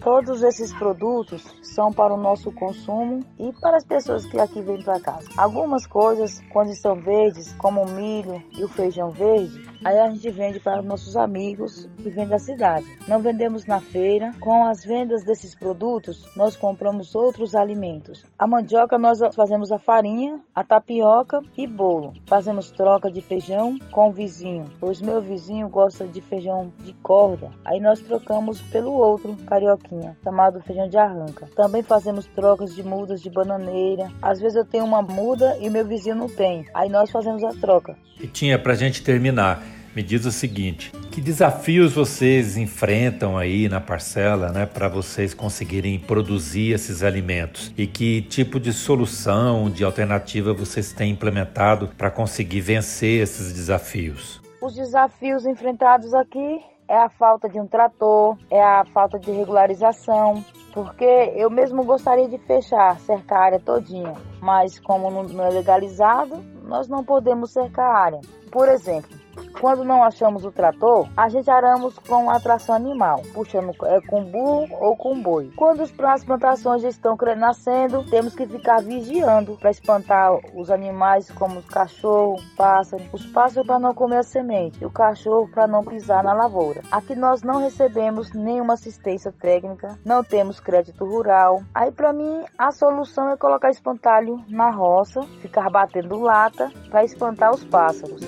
Todos 0.00 0.42
esses 0.42 0.72
produtos 0.72 1.44
são 1.62 1.92
para 1.92 2.12
o 2.12 2.16
nosso 2.16 2.50
consumo 2.50 3.20
e 3.38 3.52
para 3.60 3.76
as 3.76 3.84
pessoas 3.84 4.26
que 4.26 4.38
aqui 4.38 4.60
vêm 4.60 4.82
para 4.82 4.98
casa. 4.98 5.28
Algumas 5.36 5.86
coisas, 5.86 6.42
quando 6.50 6.70
estão 6.70 6.96
verdes, 6.96 7.52
como 7.54 7.82
o 7.82 7.90
milho 7.90 8.42
e 8.50 8.64
o 8.64 8.68
feijão 8.68 9.10
verde, 9.10 9.71
aí 9.84 9.98
a 9.98 10.10
gente 10.10 10.30
vende 10.30 10.60
para 10.60 10.80
os 10.80 10.86
nossos 10.86 11.16
amigos 11.16 11.88
que 11.96 12.10
vêm 12.10 12.26
da 12.26 12.38
cidade. 12.38 12.86
Não 13.08 13.20
vendemos 13.20 13.66
na 13.66 13.80
feira. 13.80 14.32
Com 14.40 14.64
as 14.66 14.84
vendas 14.84 15.24
desses 15.24 15.54
produtos, 15.54 16.28
nós 16.36 16.56
compramos 16.56 17.14
outros 17.14 17.54
alimentos. 17.54 18.24
A 18.38 18.46
mandioca 18.46 18.98
nós 18.98 19.20
fazemos 19.34 19.70
a 19.72 19.78
farinha, 19.78 20.40
a 20.54 20.64
tapioca 20.64 21.40
e 21.56 21.66
bolo. 21.66 22.12
Fazemos 22.26 22.70
troca 22.70 23.10
de 23.10 23.20
feijão 23.20 23.78
com 23.90 24.08
o 24.08 24.12
vizinho, 24.12 24.70
pois 24.80 25.00
meu 25.00 25.20
vizinho 25.20 25.68
gosta 25.68 26.06
de 26.06 26.20
feijão 26.20 26.72
de 26.80 26.92
corda. 26.94 27.50
Aí 27.64 27.80
nós 27.80 28.00
trocamos 28.00 28.60
pelo 28.62 28.92
outro 28.92 29.36
carioquinho 29.46 30.16
chamado 30.22 30.60
feijão 30.62 30.88
de 30.88 30.96
arranca. 30.96 31.48
Também 31.54 31.82
fazemos 31.82 32.26
trocas 32.26 32.74
de 32.74 32.82
mudas 32.82 33.20
de 33.20 33.30
bananeira. 33.30 34.10
Às 34.20 34.40
vezes 34.40 34.56
eu 34.56 34.64
tenho 34.64 34.84
uma 34.84 35.02
muda 35.02 35.56
e 35.60 35.68
meu 35.68 35.86
vizinho 35.86 36.16
não 36.16 36.28
tem. 36.28 36.66
Aí 36.74 36.88
nós 36.88 37.10
fazemos 37.10 37.42
a 37.44 37.50
troca. 37.50 37.96
E 38.20 38.26
tinha 38.26 38.58
para 38.58 38.74
gente 38.74 39.02
terminar. 39.02 39.62
Me 39.94 40.02
diz 40.02 40.24
o 40.24 40.32
seguinte: 40.32 40.90
que 41.10 41.20
desafios 41.20 41.92
vocês 41.92 42.56
enfrentam 42.56 43.36
aí 43.36 43.68
na 43.68 43.80
parcela, 43.80 44.50
né, 44.50 44.64
para 44.64 44.88
vocês 44.88 45.34
conseguirem 45.34 45.98
produzir 45.98 46.72
esses 46.72 47.02
alimentos? 47.02 47.72
E 47.76 47.86
que 47.86 48.22
tipo 48.22 48.58
de 48.58 48.72
solução, 48.72 49.68
de 49.68 49.84
alternativa 49.84 50.54
vocês 50.54 50.92
têm 50.92 51.12
implementado 51.12 51.88
para 51.98 52.10
conseguir 52.10 52.60
vencer 52.60 53.22
esses 53.22 53.52
desafios? 53.52 54.40
Os 54.62 54.74
desafios 54.74 55.44
enfrentados 55.44 56.14
aqui 56.14 56.60
é 56.88 56.96
a 56.96 57.10
falta 57.10 57.48
de 57.48 57.60
um 57.60 57.66
trator, 57.66 58.38
é 58.50 58.62
a 58.62 58.84
falta 58.94 59.18
de 59.18 59.30
regularização, 59.30 60.42
porque 60.72 61.04
eu 61.36 61.50
mesmo 61.50 61.84
gostaria 61.84 62.28
de 62.28 62.38
fechar, 62.38 62.98
cercar 63.00 63.38
a 63.38 63.44
área 63.44 63.60
todinha, 63.60 64.14
mas 64.40 64.78
como 64.78 65.10
não 65.10 65.44
é 65.44 65.50
legalizado, 65.50 66.42
nós 66.64 66.88
não 66.88 67.04
podemos 67.04 67.50
cercar 67.50 67.90
a 67.90 67.98
área. 67.98 68.20
Por 68.50 68.68
exemplo, 68.68 69.21
quando 69.60 69.84
não 69.84 70.02
achamos 70.02 70.44
o 70.44 70.50
trator, 70.50 71.08
a 71.16 71.28
gente 71.28 71.48
aramos 71.48 71.96
com 71.98 72.28
atração 72.28 72.74
animal, 72.74 73.22
puxando 73.32 73.72
é, 73.84 74.00
com 74.00 74.24
burro 74.24 74.66
ou 74.80 74.96
com 74.96 75.20
boi. 75.22 75.52
Quando 75.56 75.82
as 75.82 76.24
plantações 76.24 76.82
estão 76.82 77.16
nascendo, 77.36 78.04
temos 78.10 78.34
que 78.34 78.46
ficar 78.46 78.82
vigiando 78.82 79.56
para 79.58 79.70
espantar 79.70 80.32
os 80.54 80.70
animais 80.70 81.30
como 81.30 81.60
os 81.60 81.66
cachorros, 81.66 82.44
pássaros. 82.56 83.06
Os 83.12 83.24
pássaros 83.26 83.66
para 83.66 83.78
não 83.78 83.94
comer 83.94 84.18
a 84.18 84.22
semente 84.22 84.82
e 84.82 84.86
o 84.86 84.90
cachorro 84.90 85.48
para 85.48 85.66
não 85.66 85.84
pisar 85.84 86.24
na 86.24 86.32
lavoura. 86.32 86.82
Aqui 86.90 87.14
nós 87.14 87.42
não 87.42 87.60
recebemos 87.60 88.32
nenhuma 88.32 88.74
assistência 88.74 89.32
técnica, 89.32 89.98
não 90.04 90.24
temos 90.24 90.58
crédito 90.58 91.04
rural. 91.04 91.62
Aí 91.72 91.92
para 91.92 92.12
mim 92.12 92.42
a 92.58 92.72
solução 92.72 93.30
é 93.30 93.36
colocar 93.36 93.70
espantalho 93.70 94.44
na 94.48 94.70
roça, 94.70 95.22
ficar 95.40 95.70
batendo 95.70 96.20
lata 96.20 96.70
para 96.90 97.04
espantar 97.04 97.54
os 97.54 97.64
pássaros. 97.64 98.20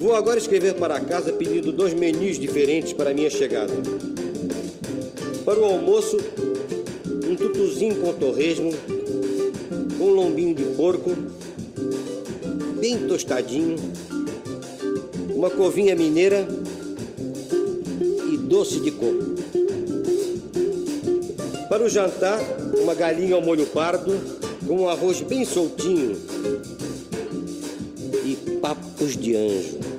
Vou 0.00 0.16
agora 0.16 0.39
escrever 0.40 0.74
para 0.74 0.98
casa 1.00 1.32
pedindo 1.32 1.70
dois 1.70 1.92
menus 1.92 2.38
diferentes 2.38 2.92
para 2.92 3.12
minha 3.12 3.28
chegada. 3.28 3.72
Para 5.44 5.60
o 5.60 5.64
almoço, 5.64 6.16
um 7.26 7.36
tutuzinho 7.36 7.96
com 7.96 8.12
torresmo, 8.14 8.72
um 10.00 10.08
lombinho 10.08 10.54
de 10.54 10.64
porco, 10.76 11.10
bem 12.80 13.06
tostadinho, 13.06 13.76
uma 15.34 15.50
covinha 15.50 15.94
mineira 15.94 16.48
e 18.32 18.36
doce 18.38 18.80
de 18.80 18.90
coco. 18.90 19.34
Para 21.68 21.84
o 21.84 21.88
jantar, 21.88 22.40
uma 22.80 22.94
galinha 22.94 23.34
ao 23.34 23.42
molho 23.42 23.66
pardo, 23.66 24.18
com 24.66 24.82
um 24.82 24.88
arroz 24.88 25.20
bem 25.20 25.44
soltinho 25.44 26.16
e 28.24 28.36
papos 28.60 29.16
de 29.16 29.36
anjo 29.36 29.89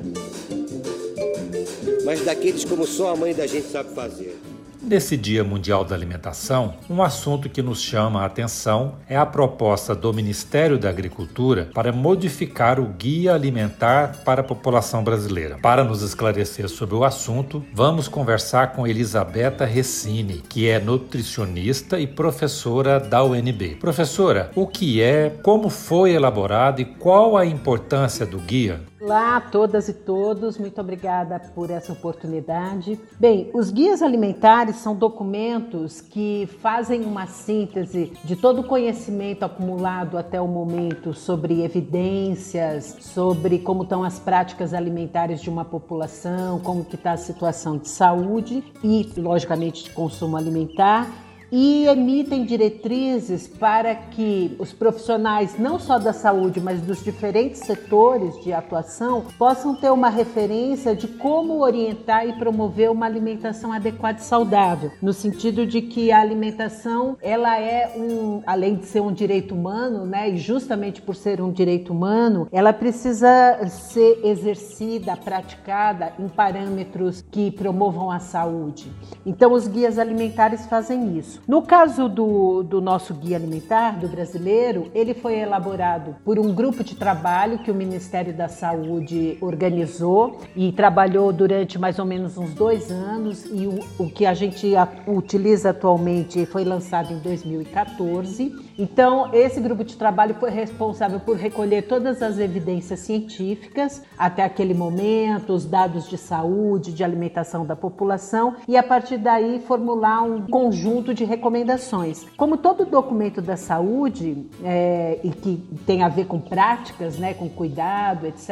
mas 2.12 2.25
daqueles 2.25 2.65
como 2.65 2.86
só 2.86 3.13
a 3.13 3.15
mãe 3.15 3.34
da 3.34 3.48
gente 3.48 3.68
sabe 3.68 3.96
fazer. 3.96 4.38
Nesse 4.82 5.15
Dia 5.15 5.46
Mundial 5.46 5.86
da 5.86 5.96
Alimentação, 5.96 6.74
um 6.89 7.01
assunto 7.01 7.50
que 7.50 7.62
nos 7.62 7.82
chama 7.82 8.22
a 8.22 8.25
atenção 8.25 8.96
é 9.08 9.15
a 9.15 9.25
proposta 9.25 9.96
do 9.96 10.12
Ministério 10.12 10.77
da 10.77 10.89
Agricultura 10.89 11.70
para 11.74 11.94
modificar 11.94 12.82
o 12.82 12.86
Guia 12.86 13.34
Alimentar 13.34 14.24
para 14.25 14.41
a 14.41 14.44
População 14.44 15.06
Brasileira. 15.06 15.58
Para 15.62 15.86
nos 15.86 16.01
esclarecer 16.01 16.68
sobre 16.68 16.96
o 16.96 17.06
assunto, 17.06 17.63
vamos 17.74 18.10
conversar 18.10 18.74
com 18.74 18.86
Elisabetta 18.86 19.63
Recine, 19.63 20.44
que 20.50 20.68
é 20.68 20.80
nutricionista 20.80 21.98
e 21.98 22.08
professora 22.08 23.00
da 23.00 23.24
UNB. 23.24 23.77
Professora, 23.80 24.51
o 24.53 24.68
que 24.68 25.01
é, 25.01 25.30
como 25.41 25.70
foi 25.70 26.12
elaborado 26.12 26.82
e 26.82 26.86
qual 26.86 27.38
a 27.38 27.46
importância 27.46 28.25
do 28.25 28.38
guia? 28.38 28.90
Olá 29.03 29.38
a 29.38 29.41
todas 29.41 29.89
e 29.89 29.93
todos, 29.93 30.60
muito 30.60 30.79
obrigada 30.79 31.39
por 31.55 31.72
essa 31.72 31.91
oportunidade. 31.91 33.00
Bem, 33.20 33.50
os 33.51 33.72
guias 33.72 34.00
alimentares 34.00 34.75
são 34.75 34.96
documentos 34.96 36.00
que 36.01 36.48
fazem 36.62 37.01
uma 37.03 37.25
síntese 37.25 38.13
de 38.24 38.36
todo 38.36 38.62
o 38.62 38.63
conhecimento 38.63 39.41
acumulado 39.41 40.20
até 40.20 40.39
o 40.39 40.48
momento 40.48 41.15
sobre 41.15 41.63
evidências, 41.63 42.96
sobre 43.00 43.58
como 43.58 43.81
estão 43.81 44.03
as 44.03 44.20
práticas 44.20 44.72
alimentares 44.72 45.41
de 45.41 45.50
uma 45.50 45.65
população, 45.65 46.60
como 46.60 46.86
que 46.86 46.93
está 46.93 47.13
a 47.13 47.17
situação 47.17 47.79
de 47.79 47.89
saúde 47.89 48.63
e, 48.84 49.12
logicamente, 49.17 49.86
de 49.86 49.89
consumo 49.89 50.38
alimentar 50.38 51.30
e 51.51 51.86
emitem 51.86 52.46
diretrizes 52.46 53.48
para 53.48 53.93
que 53.93 54.55
os 54.58 54.72
profissionais, 54.72 55.60
não 55.60 55.77
só 55.77 56.00
da 56.00 56.13
saúde, 56.13 56.62
mas 56.62 56.81
dos 56.81 57.03
diferentes 57.03 57.62
setores 57.62 58.41
de 58.43 58.53
atuação, 58.53 59.25
possam 59.38 59.75
ter 59.75 59.91
uma 59.91 60.10
referência 60.10 60.96
de 60.96 61.08
como 61.08 61.62
orientar 61.62 62.27
e 62.27 62.34
promover 62.34 62.89
uma 62.89 63.05
alimentação 63.05 63.74
adequada 63.74 64.20
e 64.20 64.24
saudável, 64.24 64.91
no 65.01 65.12
sentido 65.12 65.65
de 65.65 65.81
que 65.81 66.12
a 66.12 66.22
alimentação, 66.22 67.17
ela 67.22 67.60
é 67.60 67.93
um, 67.98 68.41
além 68.46 68.75
de 68.75 68.86
ser 68.86 69.01
um 69.01 69.12
direito 69.12 69.53
humano, 69.53 70.05
né, 70.05 70.29
e 70.29 70.38
justamente 70.38 71.01
por 71.01 71.15
ser 71.15 71.41
um 71.41 71.51
direito 71.51 71.91
humano, 71.91 72.48
ela 72.51 72.72
precisa 72.72 73.60
ser 73.67 74.22
exercida, 74.24 75.17
praticada 75.17 76.13
em 76.17 76.27
parâmetros 76.29 77.24
que 77.29 77.51
promovam 77.51 78.10
a 78.10 78.20
saúde. 78.20 78.91
Então, 79.25 79.51
os 79.51 79.67
guias 79.67 80.00
alimentares 80.00 80.65
fazem 80.65 81.17
isso. 81.17 81.40
No 81.48 81.63
caso 81.63 82.07
do, 82.07 82.62
do 82.62 82.79
nosso 82.79 83.13
guia 83.13 83.36
alimentar, 83.36 84.00
do 84.00 84.07
brasileiro, 84.07 84.91
ele 84.93 85.13
foi 85.13 85.39
elaborado 85.39 86.15
por 86.24 86.38
um 86.38 86.53
grupo 86.53 86.83
de 86.83 86.95
trabalho 86.95 87.60
que 87.60 87.71
o 87.71 87.75
Ministério 87.75 88.31
da 88.31 88.48
Saúde 88.48 89.38
organizou 89.41 90.39
e 90.55 90.71
trabalhou 90.71 91.33
durante 91.33 91.79
mais 91.79 91.98
ou 91.98 92.05
menos 92.05 92.38
uns 92.38 92.53
dois 92.53 92.91
anos. 92.91 93.45
E 93.45 93.65
o, 93.65 93.79
o 93.98 94.10
que 94.10 94.25
a 94.25 94.33
gente 94.33 94.74
utiliza 95.07 95.71
atualmente 95.71 96.45
foi 96.45 96.63
lançado 96.63 97.12
em 97.12 97.17
2014. 97.19 98.71
Então, 98.77 99.29
esse 99.33 99.60
grupo 99.60 99.83
de 99.83 99.95
trabalho 99.95 100.36
foi 100.36 100.51
responsável 100.51 101.19
por 101.19 101.36
recolher 101.36 101.83
todas 101.83 102.21
as 102.21 102.38
evidências 102.39 103.00
científicas 103.00 104.01
até 104.17 104.43
aquele 104.43 104.74
momento, 104.74 105.53
os 105.53 105.65
dados 105.65 106.07
de 106.07 106.17
saúde, 106.17 106.93
de 106.93 107.03
alimentação 107.03 107.65
da 107.65 107.75
população 107.75 108.55
e 108.67 108.77
a 108.77 108.83
partir 108.83 109.17
daí 109.17 109.60
formular 109.60 110.21
um 110.24 110.48
conjunto 110.48 111.13
de 111.13 111.25
recomendações. 111.31 112.25
Como 112.35 112.57
todo 112.57 112.85
documento 112.85 113.41
da 113.41 113.55
saúde 113.55 114.45
é, 114.63 115.19
e 115.23 115.29
que 115.29 115.63
tem 115.85 116.03
a 116.03 116.09
ver 116.09 116.25
com 116.25 116.39
práticas, 116.39 117.17
né, 117.17 117.33
com 117.33 117.47
cuidado, 117.47 118.27
etc., 118.27 118.50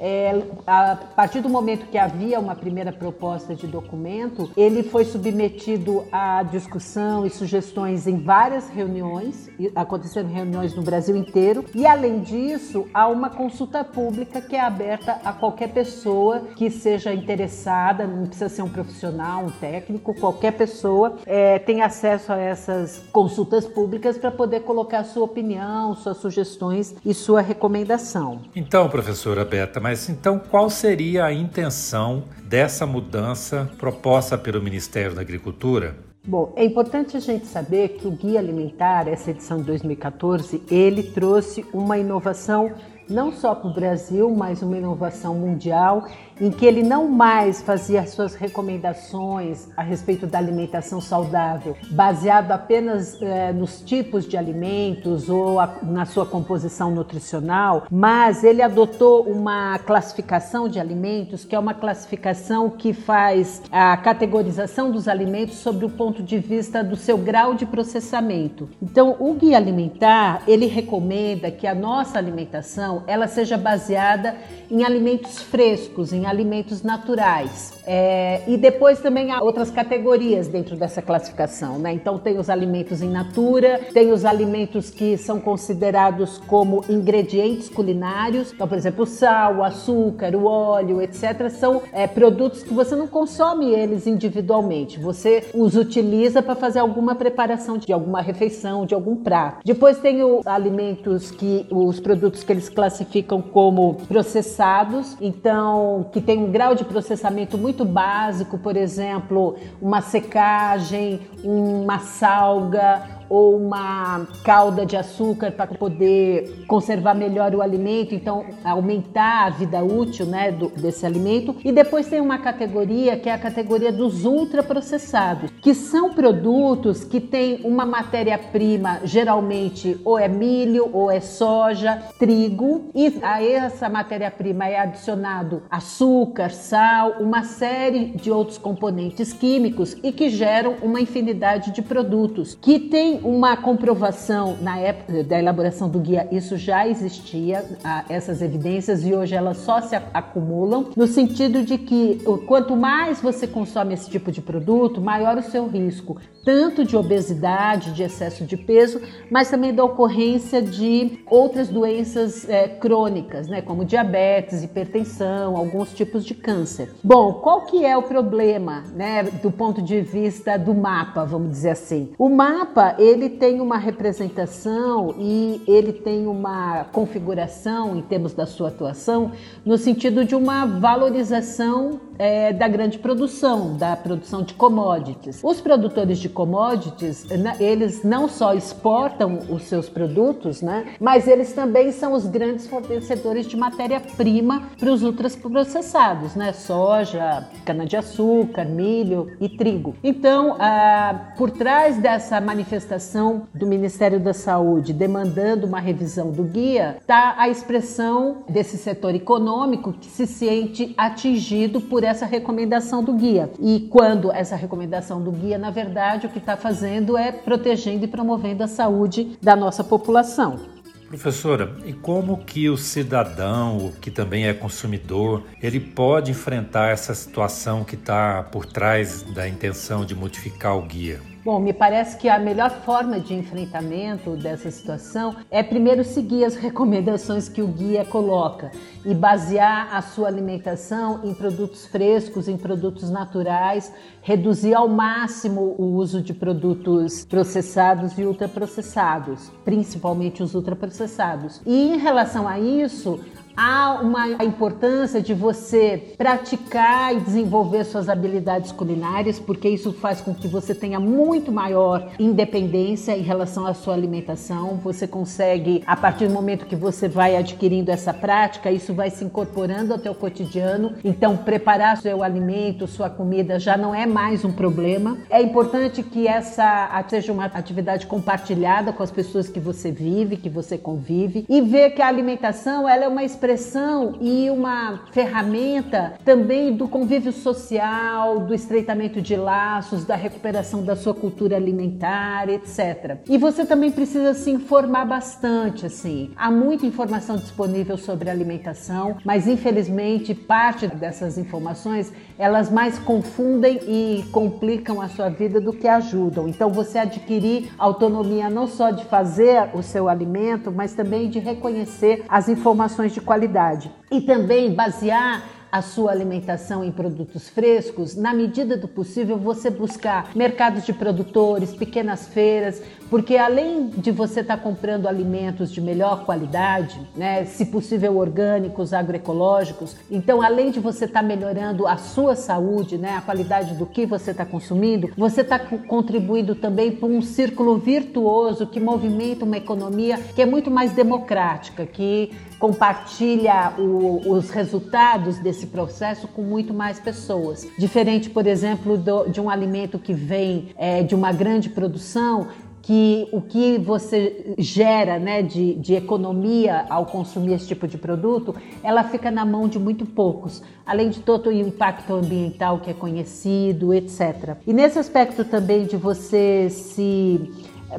é, 0.00 0.42
a 0.66 0.96
partir 1.14 1.40
do 1.40 1.48
momento 1.50 1.86
que 1.90 1.98
havia 1.98 2.40
uma 2.40 2.54
primeira 2.54 2.90
proposta 2.90 3.54
de 3.54 3.66
documento, 3.66 4.50
ele 4.56 4.82
foi 4.82 5.04
submetido 5.04 6.04
à 6.10 6.42
discussão 6.42 7.26
e 7.26 7.30
sugestões 7.30 8.06
em 8.06 8.18
várias 8.18 8.68
reuniões, 8.70 9.50
aconteceram 9.74 10.30
reuniões 10.30 10.74
no 10.74 10.82
Brasil 10.82 11.14
inteiro, 11.14 11.66
e 11.74 11.86
além 11.86 12.20
disso, 12.20 12.86
há 12.94 13.08
uma 13.08 13.28
consulta 13.28 13.84
pública 13.84 14.40
que 14.40 14.56
é 14.56 14.60
aberta 14.60 15.20
a 15.22 15.32
qualquer 15.34 15.68
pessoa 15.68 16.40
que 16.56 16.70
seja 16.70 17.12
interessada, 17.12 18.06
não 18.06 18.26
precisa 18.26 18.48
ser 18.48 18.62
um 18.62 18.70
profissional, 18.70 19.44
um 19.44 19.50
técnico, 19.50 20.14
qualquer 20.14 20.52
pessoa 20.52 21.18
é, 21.26 21.58
tem 21.58 21.82
acesso 21.82 22.21
a 22.30 22.36
essas 22.36 23.02
consultas 23.10 23.66
públicas 23.66 24.18
para 24.18 24.30
poder 24.30 24.60
colocar 24.60 25.04
sua 25.04 25.24
opinião, 25.24 25.94
suas 25.94 26.18
sugestões 26.18 26.94
e 27.04 27.14
sua 27.14 27.40
recomendação. 27.40 28.42
Então, 28.54 28.88
professora 28.88 29.44
Beta, 29.44 29.80
mas 29.80 30.08
então 30.08 30.38
qual 30.38 30.68
seria 30.68 31.24
a 31.24 31.32
intenção 31.32 32.24
dessa 32.44 32.86
mudança 32.86 33.70
proposta 33.78 34.36
pelo 34.36 34.62
Ministério 34.62 35.14
da 35.14 35.20
Agricultura? 35.22 35.96
Bom, 36.24 36.52
é 36.54 36.64
importante 36.64 37.16
a 37.16 37.20
gente 37.20 37.46
saber 37.46 37.96
que 37.96 38.06
o 38.06 38.12
Guia 38.12 38.38
Alimentar, 38.38 39.08
essa 39.08 39.32
edição 39.32 39.58
de 39.58 39.64
2014, 39.64 40.62
ele 40.70 41.02
trouxe 41.02 41.66
uma 41.72 41.98
inovação 41.98 42.72
não 43.08 43.32
só 43.32 43.54
para 43.54 43.68
o 43.68 43.74
Brasil, 43.74 44.30
mas 44.30 44.62
uma 44.62 44.76
inovação 44.76 45.34
mundial 45.34 46.06
em 46.40 46.50
que 46.50 46.66
ele 46.66 46.82
não 46.82 47.08
mais 47.08 47.62
fazia 47.62 48.06
suas 48.06 48.34
recomendações 48.34 49.68
a 49.76 49.82
respeito 49.82 50.26
da 50.26 50.38
alimentação 50.38 51.00
saudável, 51.00 51.76
baseado 51.90 52.52
apenas 52.52 53.20
eh, 53.20 53.52
nos 53.52 53.80
tipos 53.80 54.26
de 54.26 54.36
alimentos 54.36 55.28
ou 55.28 55.60
a, 55.60 55.78
na 55.82 56.04
sua 56.04 56.26
composição 56.26 56.90
nutricional, 56.90 57.86
mas 57.90 58.44
ele 58.44 58.62
adotou 58.62 59.22
uma 59.22 59.78
classificação 59.78 60.68
de 60.68 60.78
alimentos 60.80 61.44
que 61.44 61.54
é 61.54 61.58
uma 61.58 61.74
classificação 61.74 62.70
que 62.70 62.92
faz 62.92 63.62
a 63.70 63.96
categorização 63.96 64.90
dos 64.90 65.08
alimentos 65.08 65.56
sobre 65.56 65.84
o 65.84 65.90
ponto 65.90 66.22
de 66.22 66.38
vista 66.38 66.82
do 66.82 66.96
seu 66.96 67.16
grau 67.18 67.54
de 67.54 67.66
processamento. 67.66 68.68
Então, 68.82 69.16
o 69.18 69.34
guia 69.34 69.56
alimentar 69.56 70.42
ele 70.46 70.66
recomenda 70.66 71.50
que 71.50 71.66
a 71.66 71.74
nossa 71.74 72.18
alimentação 72.18 73.02
ela 73.06 73.26
seja 73.26 73.56
baseada 73.56 74.36
em 74.70 74.84
alimentos 74.84 75.42
frescos, 75.42 76.12
em 76.12 76.21
alimentos 76.26 76.82
naturais. 76.82 77.72
É, 77.86 78.42
e 78.46 78.56
depois 78.56 79.00
também 79.00 79.32
há 79.32 79.42
outras 79.42 79.70
categorias 79.70 80.48
dentro 80.48 80.76
dessa 80.76 81.02
classificação, 81.02 81.78
né? 81.78 81.92
Então 81.92 82.18
tem 82.18 82.38
os 82.38 82.48
alimentos 82.48 83.02
em 83.02 83.08
natura, 83.08 83.80
tem 83.92 84.12
os 84.12 84.24
alimentos 84.24 84.90
que 84.90 85.16
são 85.16 85.40
considerados 85.40 86.38
como 86.46 86.84
ingredientes 86.88 87.68
culinários. 87.68 88.52
Então, 88.52 88.68
por 88.68 88.76
exemplo, 88.76 89.02
o 89.02 89.06
sal, 89.06 89.56
o 89.56 89.64
açúcar, 89.64 90.34
o 90.36 90.44
óleo, 90.44 91.00
etc. 91.00 91.48
São 91.50 91.82
é, 91.92 92.06
produtos 92.06 92.62
que 92.62 92.72
você 92.72 92.94
não 92.94 93.06
consome 93.06 93.72
eles 93.72 94.06
individualmente. 94.06 95.00
Você 95.00 95.50
os 95.54 95.76
utiliza 95.76 96.42
para 96.42 96.54
fazer 96.54 96.78
alguma 96.78 97.14
preparação 97.14 97.78
de 97.78 97.92
alguma 97.92 98.20
refeição, 98.20 98.86
de 98.86 98.94
algum 98.94 99.16
prato. 99.16 99.60
Depois 99.64 99.98
tem 99.98 100.22
os 100.22 100.46
alimentos 100.46 101.30
que 101.30 101.66
os 101.70 102.00
produtos 102.00 102.44
que 102.44 102.52
eles 102.52 102.68
classificam 102.68 103.40
como 103.40 103.94
processados. 104.08 105.16
Então, 105.20 106.06
que 106.12 106.20
tem 106.20 106.38
um 106.38 106.52
grau 106.52 106.74
de 106.74 106.84
processamento 106.84 107.56
muito 107.56 107.84
básico, 107.84 108.58
por 108.58 108.76
exemplo, 108.76 109.56
uma 109.80 110.02
secagem, 110.02 111.20
uma 111.42 111.98
salga, 111.98 113.02
ou 113.32 113.56
uma 113.56 114.26
calda 114.44 114.84
de 114.84 114.94
açúcar 114.94 115.52
para 115.52 115.66
poder 115.68 116.66
conservar 116.66 117.14
melhor 117.14 117.54
o 117.54 117.62
alimento, 117.62 118.14
então 118.14 118.44
aumentar 118.62 119.46
a 119.46 119.48
vida 119.48 119.82
útil 119.82 120.26
né, 120.26 120.52
do, 120.52 120.68
desse 120.68 121.06
alimento. 121.06 121.56
E 121.64 121.72
depois 121.72 122.06
tem 122.06 122.20
uma 122.20 122.36
categoria 122.36 123.16
que 123.16 123.30
é 123.30 123.32
a 123.32 123.38
categoria 123.38 123.90
dos 123.90 124.26
ultraprocessados, 124.26 125.50
que 125.62 125.72
são 125.72 126.12
produtos 126.12 127.04
que 127.04 127.20
têm 127.20 127.62
uma 127.64 127.86
matéria-prima, 127.86 129.00
geralmente 129.02 129.98
ou 130.04 130.18
é 130.18 130.28
milho, 130.28 130.90
ou 130.92 131.10
é 131.10 131.20
soja, 131.20 132.02
trigo, 132.18 132.90
e 132.94 133.18
a 133.22 133.42
essa 133.42 133.88
matéria-prima 133.88 134.68
é 134.68 134.78
adicionado 134.78 135.62
açúcar, 135.70 136.50
sal, 136.50 137.12
uma 137.18 137.44
série 137.44 138.10
de 138.10 138.30
outros 138.30 138.58
componentes 138.58 139.32
químicos 139.32 139.96
e 140.02 140.12
que 140.12 140.28
geram 140.28 140.76
uma 140.82 141.00
infinidade 141.00 141.70
de 141.70 141.80
produtos 141.80 142.58
que 142.60 142.78
tem 142.78 143.21
uma 143.24 143.56
comprovação 143.56 144.56
na 144.60 144.78
época 144.78 145.24
da 145.24 145.38
elaboração 145.38 145.88
do 145.88 145.98
guia, 145.98 146.28
isso 146.30 146.56
já 146.56 146.86
existia, 146.86 147.64
essas 148.08 148.40
evidências, 148.42 149.04
e 149.04 149.14
hoje 149.14 149.34
elas 149.34 149.58
só 149.58 149.80
se 149.80 149.94
acumulam, 149.94 150.86
no 150.96 151.06
sentido 151.06 151.62
de 151.62 151.78
que 151.78 152.20
quanto 152.46 152.76
mais 152.76 153.20
você 153.20 153.46
consome 153.46 153.94
esse 153.94 154.10
tipo 154.10 154.30
de 154.32 154.40
produto, 154.40 155.00
maior 155.00 155.36
o 155.36 155.42
seu 155.42 155.66
risco, 155.66 156.16
tanto 156.44 156.84
de 156.84 156.96
obesidade, 156.96 157.92
de 157.92 158.02
excesso 158.02 158.44
de 158.44 158.56
peso, 158.56 159.00
mas 159.30 159.48
também 159.48 159.72
da 159.72 159.84
ocorrência 159.84 160.60
de 160.60 161.20
outras 161.30 161.68
doenças 161.68 162.48
é, 162.48 162.66
crônicas, 162.66 163.46
né, 163.46 163.62
como 163.62 163.84
diabetes, 163.84 164.64
hipertensão, 164.64 165.56
alguns 165.56 165.92
tipos 165.92 166.24
de 166.24 166.34
câncer. 166.34 166.90
Bom, 167.02 167.34
qual 167.34 167.66
que 167.66 167.84
é 167.84 167.96
o 167.96 168.02
problema, 168.02 168.82
né, 168.94 169.22
do 169.22 169.52
ponto 169.52 169.80
de 169.80 170.00
vista 170.00 170.58
do 170.58 170.74
mapa, 170.74 171.24
vamos 171.24 171.50
dizer 171.50 171.70
assim? 171.70 172.12
O 172.18 172.28
mapa, 172.28 172.96
ele 172.98 173.11
ele 173.12 173.28
tem 173.28 173.60
uma 173.60 173.76
representação 173.76 175.14
e 175.18 175.60
ele 175.66 175.92
tem 175.92 176.26
uma 176.26 176.84
configuração 176.84 177.96
em 177.96 178.02
termos 178.02 178.32
da 178.32 178.46
sua 178.46 178.68
atuação 178.68 179.32
no 179.64 179.76
sentido 179.76 180.24
de 180.24 180.34
uma 180.34 180.64
valorização 180.64 182.00
é, 182.18 182.52
da 182.52 182.68
grande 182.68 182.98
produção, 182.98 183.76
da 183.76 183.96
produção 183.96 184.42
de 184.42 184.54
commodities. 184.54 185.40
Os 185.42 185.60
produtores 185.60 186.18
de 186.18 186.28
commodities, 186.28 187.26
eles 187.58 188.02
não 188.02 188.28
só 188.28 188.54
exportam 188.54 189.40
os 189.48 189.64
seus 189.64 189.88
produtos, 189.88 190.62
né, 190.62 190.94
mas 191.00 191.26
eles 191.26 191.52
também 191.52 191.90
são 191.92 192.12
os 192.12 192.26
grandes 192.26 192.66
fornecedores 192.66 193.46
de 193.46 193.56
matéria-prima 193.56 194.70
para 194.78 194.90
os 194.90 195.02
ultraprocessados, 195.02 196.34
né, 196.34 196.52
soja, 196.52 197.46
cana-de-açúcar, 197.64 198.64
milho 198.64 199.32
e 199.40 199.48
trigo. 199.48 199.94
Então, 200.02 200.56
ah, 200.58 201.32
por 201.36 201.50
trás 201.50 201.98
dessa 201.98 202.40
manifestação 202.40 203.01
manifestação 203.02 203.48
do 203.52 203.66
Ministério 203.66 204.20
da 204.20 204.32
Saúde 204.32 204.92
demandando 204.92 205.66
uma 205.66 205.80
revisão 205.80 206.30
do 206.30 206.44
guia, 206.44 206.96
está 207.00 207.34
a 207.36 207.48
expressão 207.48 208.44
desse 208.48 208.76
setor 208.78 209.14
econômico 209.14 209.92
que 209.92 210.06
se 210.06 210.26
sente 210.26 210.94
atingido 210.96 211.80
por 211.80 212.04
essa 212.04 212.24
recomendação 212.24 213.02
do 213.02 213.12
guia. 213.14 213.50
E 213.60 213.88
quando 213.90 214.30
essa 214.30 214.54
recomendação 214.54 215.20
do 215.20 215.32
guia, 215.32 215.58
na 215.58 215.70
verdade, 215.70 216.26
o 216.26 216.30
que 216.30 216.38
está 216.38 216.56
fazendo 216.56 217.16
é 217.16 217.32
protegendo 217.32 218.04
e 218.04 218.08
promovendo 218.08 218.62
a 218.62 218.68
saúde 218.68 219.36
da 219.42 219.56
nossa 219.56 219.82
população. 219.82 220.60
Professora, 221.08 221.76
e 221.84 221.92
como 221.92 222.38
que 222.38 222.70
o 222.70 222.76
cidadão, 222.78 223.92
que 224.00 224.10
também 224.10 224.46
é 224.46 224.54
consumidor, 224.54 225.42
ele 225.60 225.78
pode 225.78 226.30
enfrentar 226.30 226.88
essa 226.88 227.14
situação 227.14 227.84
que 227.84 227.96
está 227.96 228.42
por 228.44 228.64
trás 228.64 229.22
da 229.22 229.46
intenção 229.46 230.06
de 230.06 230.14
modificar 230.14 230.74
o 230.74 230.80
guia? 230.80 231.31
Bom, 231.44 231.58
me 231.58 231.72
parece 231.72 232.16
que 232.18 232.28
a 232.28 232.38
melhor 232.38 232.70
forma 232.70 233.18
de 233.18 233.34
enfrentamento 233.34 234.36
dessa 234.36 234.70
situação 234.70 235.34
é 235.50 235.60
primeiro 235.60 236.04
seguir 236.04 236.44
as 236.44 236.54
recomendações 236.56 237.48
que 237.48 237.60
o 237.60 237.66
guia 237.66 238.04
coloca 238.04 238.70
e 239.04 239.12
basear 239.12 239.92
a 239.92 240.00
sua 240.02 240.28
alimentação 240.28 241.20
em 241.24 241.34
produtos 241.34 241.84
frescos, 241.84 242.46
em 242.46 242.56
produtos 242.56 243.10
naturais, 243.10 243.92
reduzir 244.22 244.72
ao 244.72 244.86
máximo 244.86 245.74
o 245.76 245.96
uso 245.96 246.22
de 246.22 246.32
produtos 246.32 247.24
processados 247.24 248.16
e 248.16 248.22
ultraprocessados, 248.22 249.50
principalmente 249.64 250.44
os 250.44 250.54
ultraprocessados. 250.54 251.60
E 251.66 251.94
em 251.94 251.98
relação 251.98 252.46
a 252.46 252.60
isso, 252.60 253.18
há 253.56 253.98
uma 254.02 254.28
importância 254.44 255.20
de 255.20 255.34
você 255.34 256.14
praticar 256.16 257.14
e 257.14 257.20
desenvolver 257.20 257.84
suas 257.84 258.08
habilidades 258.08 258.72
culinárias, 258.72 259.38
porque 259.38 259.68
isso 259.68 259.92
faz 259.92 260.20
com 260.20 260.34
que 260.34 260.48
você 260.48 260.74
tenha 260.74 260.98
muito 260.98 261.52
maior 261.52 262.10
independência 262.18 263.16
em 263.16 263.22
relação 263.22 263.66
à 263.66 263.74
sua 263.74 263.94
alimentação. 263.94 264.76
Você 264.82 265.06
consegue, 265.06 265.82
a 265.86 265.96
partir 265.96 266.28
do 266.28 266.34
momento 266.34 266.66
que 266.66 266.76
você 266.76 267.08
vai 267.08 267.36
adquirindo 267.36 267.90
essa 267.90 268.12
prática, 268.12 268.70
isso 268.70 268.94
vai 268.94 269.10
se 269.10 269.24
incorporando 269.24 269.92
ao 269.92 269.98
teu 269.98 270.14
cotidiano. 270.14 270.94
Então, 271.04 271.36
preparar 271.36 271.98
seu 271.98 272.22
alimento, 272.22 272.86
sua 272.86 273.10
comida 273.10 273.58
já 273.58 273.76
não 273.76 273.94
é 273.94 274.06
mais 274.06 274.44
um 274.44 274.52
problema. 274.52 275.18
É 275.30 275.40
importante 275.40 276.02
que 276.02 276.26
essa 276.26 276.90
seja 277.08 277.32
uma 277.32 277.44
atividade 277.44 278.06
compartilhada 278.06 278.92
com 278.92 279.02
as 279.02 279.10
pessoas 279.10 279.48
que 279.48 279.60
você 279.60 279.90
vive, 279.90 280.36
que 280.36 280.48
você 280.48 280.78
convive 280.78 281.44
e 281.48 281.60
ver 281.60 281.90
que 281.90 282.00
a 282.00 282.08
alimentação 282.08 282.88
ela 282.88 283.04
é 283.04 283.08
uma 283.08 283.22
expressão 283.42 284.14
e 284.20 284.48
uma 284.50 285.00
ferramenta 285.10 286.14
também 286.24 286.76
do 286.76 286.86
convívio 286.86 287.32
social, 287.32 288.38
do 288.38 288.54
estreitamento 288.54 289.20
de 289.20 289.34
laços, 289.34 290.04
da 290.04 290.14
recuperação 290.14 290.84
da 290.84 290.94
sua 290.94 291.12
cultura 291.12 291.56
alimentar, 291.56 292.48
etc. 292.48 293.18
E 293.28 293.36
você 293.36 293.66
também 293.66 293.90
precisa 293.90 294.32
se 294.32 294.48
informar 294.48 295.04
bastante, 295.06 295.86
assim. 295.86 296.30
Há 296.36 296.52
muita 296.52 296.86
informação 296.86 297.36
disponível 297.36 297.98
sobre 297.98 298.30
alimentação, 298.30 299.16
mas 299.24 299.48
infelizmente 299.48 300.34
parte 300.34 300.86
dessas 300.86 301.36
informações 301.36 302.12
elas 302.38 302.70
mais 302.70 302.98
confundem 302.98 303.80
e 303.86 304.24
complicam 304.30 305.00
a 305.00 305.08
sua 305.08 305.28
vida 305.28 305.60
do 305.60 305.72
que 305.72 305.88
ajudam. 305.88 306.48
Então 306.48 306.70
você 306.70 306.98
adquirir 306.98 307.72
autonomia 307.76 308.48
não 308.48 308.66
só 308.66 308.90
de 308.90 309.04
fazer 309.04 309.70
o 309.74 309.82
seu 309.82 310.08
alimento, 310.08 310.70
mas 310.70 310.94
também 310.94 311.28
de 311.28 311.38
reconhecer 311.38 312.24
as 312.28 312.48
informações 312.48 313.12
de 313.12 313.20
qualidade. 313.32 313.90
E 314.10 314.20
também 314.20 314.74
basear 314.74 315.42
a 315.72 315.80
sua 315.80 316.12
alimentação 316.12 316.84
em 316.84 316.92
produtos 316.92 317.48
frescos, 317.48 318.14
na 318.14 318.34
medida 318.34 318.76
do 318.76 318.86
possível 318.86 319.38
você 319.38 319.70
buscar 319.70 320.30
mercados 320.36 320.84
de 320.84 320.92
produtores, 320.92 321.74
pequenas 321.74 322.28
feiras, 322.28 322.82
porque 323.08 323.38
além 323.38 323.88
de 323.88 324.10
você 324.10 324.40
estar 324.40 324.58
tá 324.58 324.62
comprando 324.62 325.08
alimentos 325.08 325.72
de 325.72 325.80
melhor 325.80 326.26
qualidade, 326.26 327.00
né, 327.16 327.46
se 327.46 327.66
possível 327.66 328.18
orgânicos, 328.18 328.92
agroecológicos, 328.92 329.96
então 330.10 330.42
além 330.42 330.70
de 330.70 330.78
você 330.78 331.06
estar 331.06 331.20
tá 331.20 331.26
melhorando 331.26 331.86
a 331.86 331.96
sua 331.96 332.34
saúde, 332.34 332.98
né, 332.98 333.16
a 333.16 333.22
qualidade 333.22 333.74
do 333.74 333.86
que 333.86 334.04
você 334.04 334.32
está 334.32 334.44
consumindo, 334.44 335.10
você 335.16 335.40
está 335.40 335.58
contribuindo 335.58 336.54
também 336.54 336.92
para 336.92 337.08
um 337.08 337.22
círculo 337.22 337.78
virtuoso 337.78 338.66
que 338.66 338.78
movimenta 338.78 339.44
uma 339.44 339.56
economia 339.56 340.18
que 340.34 340.42
é 340.42 340.46
muito 340.46 340.70
mais 340.70 340.92
democrática, 340.92 341.86
que 341.86 342.30
compartilha 342.58 343.74
o, 343.76 344.22
os 344.30 344.50
resultados 344.50 345.38
desse 345.38 345.61
processo 345.66 346.28
com 346.28 346.42
muito 346.42 346.72
mais 346.72 346.98
pessoas. 346.98 347.66
Diferente, 347.78 348.30
por 348.30 348.46
exemplo, 348.46 348.96
do, 348.96 349.28
de 349.28 349.40
um 349.40 349.48
alimento 349.48 349.98
que 349.98 350.12
vem 350.12 350.70
é, 350.76 351.02
de 351.02 351.14
uma 351.14 351.32
grande 351.32 351.68
produção, 351.68 352.48
que 352.82 353.28
o 353.30 353.40
que 353.40 353.78
você 353.78 354.54
gera 354.58 355.18
né, 355.18 355.40
de, 355.40 355.74
de, 355.74 355.94
economia 355.94 356.84
ao 356.90 357.06
consumir 357.06 357.54
esse 357.54 357.68
tipo 357.68 357.86
de 357.86 357.96
produto, 357.96 358.54
ela 358.82 359.04
fica 359.04 359.30
na 359.30 359.44
mão 359.44 359.68
de 359.68 359.78
muito 359.78 360.04
poucos, 360.04 360.62
além 360.84 361.08
de 361.08 361.20
todo 361.20 361.48
o 361.48 361.52
impacto 361.52 362.12
ambiental 362.12 362.80
que 362.80 362.90
é 362.90 362.94
conhecido, 362.94 363.94
etc. 363.94 364.56
E 364.66 364.72
nesse 364.72 364.98
aspecto 364.98 365.44
também 365.44 365.86
de 365.86 365.96
você 365.96 366.68
se 366.70 367.48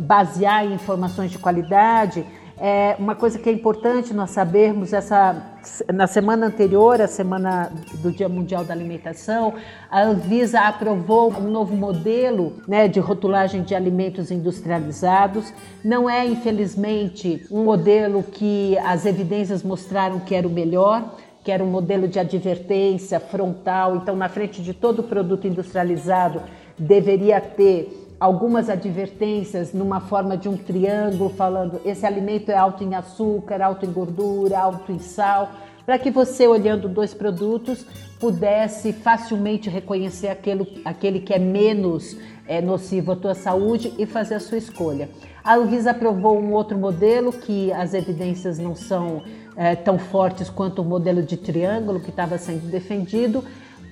basear 0.02 0.65
em 0.65 0.73
informações 0.73 1.32
de 1.32 1.39
qualidade, 1.39 2.26
é 2.65 2.95
uma 2.97 3.13
coisa 3.13 3.38
que 3.38 3.49
é 3.49 3.52
importante 3.52 4.13
nós 4.13 4.30
sabermos 4.30 4.93
essa 4.93 5.52
na 5.93 6.08
semana 6.08 6.45
anterior, 6.45 7.02
a 7.02 7.08
semana 7.08 7.69
do 7.95 8.10
Dia 8.10 8.30
Mundial 8.30 8.63
da 8.63 8.73
Alimentação, 8.73 9.54
a 9.91 10.02
Anvisa 10.02 10.62
aprovou 10.62 11.30
um 11.34 11.52
novo 11.52 11.76
modelo 11.76 12.54
né, 12.65 12.88
de 12.88 13.02
rotulagem 13.02 13.63
de 13.63 13.76
alimentos 13.76 14.32
industrializados. 14.32 15.54
Não 15.84 16.10
é, 16.10 16.26
infelizmente, 16.26 17.45
um 17.52 17.65
modelo 17.65 18.23
que 18.23 18.78
as 18.78 19.06
evidências 19.06 19.62
mostraram 19.62 20.21
que 20.21 20.34
era 20.34 20.47
o 20.47 20.52
melhor 20.52 21.17
que 21.43 21.52
era 21.52 21.62
um 21.62 21.69
modelo 21.69 22.08
de 22.08 22.17
advertência 22.17 23.19
frontal. 23.19 23.97
Então, 23.97 24.15
na 24.15 24.30
frente 24.30 24.63
de 24.63 24.73
todo 24.73 25.04
produto 25.04 25.45
industrializado, 25.45 26.41
deveria 26.80 27.41
ter 27.41 28.02
algumas 28.23 28.69
advertências 28.69 29.73
numa 29.73 29.99
forma 29.99 30.38
de 30.38 30.47
um 30.47 30.55
triângulo, 30.55 31.29
falando 31.29 31.81
esse 31.83 32.05
alimento 32.05 32.49
é 32.49 32.55
alto 32.55 32.81
em 32.81 32.95
açúcar, 32.95 33.62
alto 33.62 33.86
em 33.86 33.91
gordura, 33.91 34.59
alto 34.59 34.93
em 34.93 34.99
sal, 34.99 35.51
para 35.86 35.99
que 35.99 36.09
você, 36.09 36.47
olhando 36.47 36.88
dois 36.88 37.13
produtos, 37.13 37.86
pudesse 38.21 38.93
facilmente 38.93 39.69
reconhecer 39.69 40.29
aquele, 40.29 40.81
aquele 40.86 41.19
que 41.19 41.33
é 41.33 41.38
menos 41.38 42.15
é, 42.47 42.62
nocivo 42.62 43.12
à 43.12 43.15
tua 43.17 43.36
saúde 43.36 43.93
e 43.99 44.05
fazer 44.05 44.36
a 44.36 44.39
sua 44.39 44.57
escolha. 44.57 45.09
A 45.43 45.55
Anvisa 45.55 45.91
aprovou 45.91 46.39
um 46.39 46.53
outro 46.53 46.77
modelo 46.77 47.33
que 47.33 47.73
as 47.73 47.93
evidências 47.93 48.57
não 48.57 48.73
são 48.73 49.21
é, 49.57 49.75
tão 49.75 49.99
fortes 49.99 50.49
quanto 50.49 50.81
o 50.81 50.86
modelo 50.86 51.21
de 51.21 51.36
triângulo 51.36 51.99
que 51.99 52.09
estava 52.09 52.38
sendo 52.38 52.71
defendido, 52.71 53.43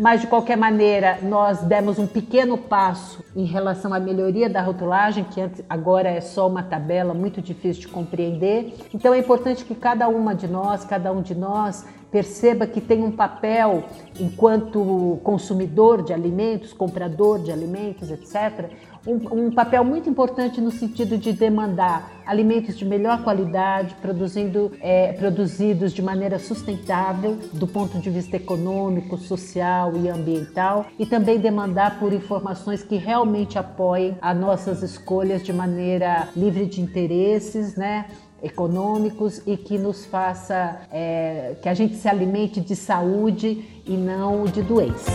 mas 0.01 0.21
de 0.21 0.25
qualquer 0.25 0.57
maneira 0.57 1.19
nós 1.21 1.61
demos 1.61 1.99
um 1.99 2.07
pequeno 2.07 2.57
passo 2.57 3.23
em 3.35 3.45
relação 3.45 3.93
à 3.93 3.99
melhoria 3.99 4.49
da 4.49 4.59
rotulagem, 4.59 5.23
que 5.23 5.39
agora 5.69 6.09
é 6.09 6.19
só 6.19 6.47
uma 6.47 6.63
tabela 6.63 7.13
muito 7.13 7.39
difícil 7.39 7.81
de 7.83 7.87
compreender. 7.87 8.73
Então 8.91 9.13
é 9.13 9.19
importante 9.19 9.63
que 9.63 9.75
cada 9.75 10.07
uma 10.07 10.33
de 10.33 10.47
nós, 10.47 10.83
cada 10.83 11.11
um 11.11 11.21
de 11.21 11.35
nós 11.35 11.85
perceba 12.11 12.65
que 12.65 12.81
tem 12.81 13.03
um 13.03 13.11
papel 13.11 13.83
enquanto 14.19 15.19
consumidor 15.23 16.01
de 16.01 16.11
alimentos, 16.11 16.73
comprador 16.73 17.37
de 17.37 17.51
alimentos, 17.51 18.09
etc., 18.09 18.71
um, 19.05 19.45
um, 19.45 19.51
papel 19.51 19.83
muito 19.83 20.09
importante 20.09 20.61
no 20.61 20.71
sentido 20.71 21.17
de 21.17 21.33
demandar 21.33 22.11
alimentos 22.25 22.77
de 22.77 22.85
melhor 22.85 23.23
qualidade, 23.23 23.95
produzindo, 24.01 24.71
é, 24.79 25.13
produzidos 25.13 25.91
de 25.91 26.01
maneira 26.01 26.37
sustentável 26.37 27.37
do 27.53 27.67
ponto 27.67 27.97
de 27.99 28.09
vista 28.09 28.35
econômico, 28.35 29.17
social 29.17 29.93
e 29.97 30.07
ambiental, 30.07 30.85
e 30.99 31.05
também 31.05 31.39
demandar 31.39 31.99
por 31.99 32.13
informações 32.13 32.83
que 32.83 32.95
realmente 32.95 33.57
apoiem 33.57 34.17
as 34.21 34.37
nossas 34.37 34.83
escolhas 34.83 35.43
de 35.43 35.51
maneira 35.51 36.29
livre 36.35 36.65
de 36.65 36.79
interesses, 36.79 37.75
né? 37.75 38.05
econômicos 38.43 39.39
e 39.45 39.55
que 39.55 39.77
nos 39.77 40.03
faça 40.05 40.81
é, 40.91 41.55
que 41.61 41.69
a 41.69 41.75
gente 41.75 41.95
se 41.95 42.07
alimente 42.09 42.59
de 42.59 42.75
saúde 42.75 43.63
e 43.85 43.91
não 43.91 44.45
de 44.45 44.63
doença. 44.63 45.11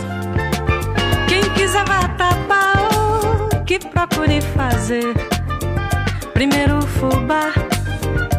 Quem 1.27 1.41
quiser 1.53 1.83
que 3.67 3.79
procure 3.79 4.39
fazer 4.39 5.13
primeiro 6.33 6.77
o 6.77 6.81
fubá, 6.87 7.51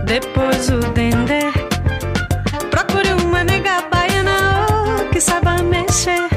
depois 0.07 0.71
o 0.71 0.79
dendê. 0.95 1.53
Procure 2.71 3.13
uma 3.23 3.45
nega 3.45 3.83
baiana 3.91 4.57
que 5.13 5.21
saiba 5.21 5.63
mexer, 5.63 6.29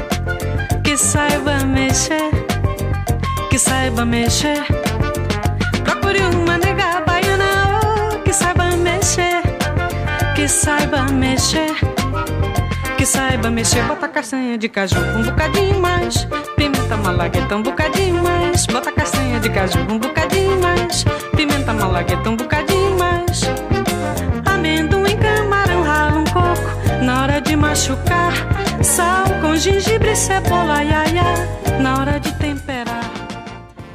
que 0.84 0.94
saiba 0.94 1.64
mexer, 1.64 2.30
que 3.48 3.58
saiba 3.58 4.04
mexer. 4.04 4.62
Procure 5.84 6.20
uma 6.36 6.58
nega 6.58 7.00
baiana 7.06 8.20
que 8.26 8.32
saiba 8.34 8.76
mexer, 8.76 9.40
que 10.36 10.46
saiba 10.46 11.04
mexer, 11.04 11.74
que 13.02 13.06
saiba 13.06 13.50
mexer. 13.50 13.82
Bota 13.82 14.06
castanha 14.06 14.56
de 14.56 14.68
caju 14.68 14.96
um 15.16 15.24
bocadinho 15.24 15.80
mais, 15.80 16.24
pimenta 16.56 16.96
malagueta 16.96 17.56
um 17.56 17.62
bocadinho 17.62 18.22
mais. 18.22 18.64
Bota 18.66 18.92
castanha 18.92 19.40
de 19.40 19.50
caju 19.50 19.80
um 19.90 19.98
bocadinho 19.98 20.60
mais, 20.60 21.04
pimenta 21.34 21.72
malagueta 21.72 22.30
um 22.30 22.36
bocadinho 22.36 22.96
mais. 22.96 23.40
Amendoim, 24.44 25.16
camarão, 25.16 25.82
rala 25.82 26.20
um 26.20 26.24
coco 26.26 27.02
na 27.04 27.22
hora 27.22 27.40
de 27.40 27.56
machucar. 27.56 28.34
Sal 28.84 29.24
com 29.40 29.56
gengibre, 29.56 30.14
cebola, 30.14 30.84
iaia, 30.84 31.24
na 31.80 31.98
hora 31.98 32.20
de 32.20 32.32
temperar. 32.34 33.10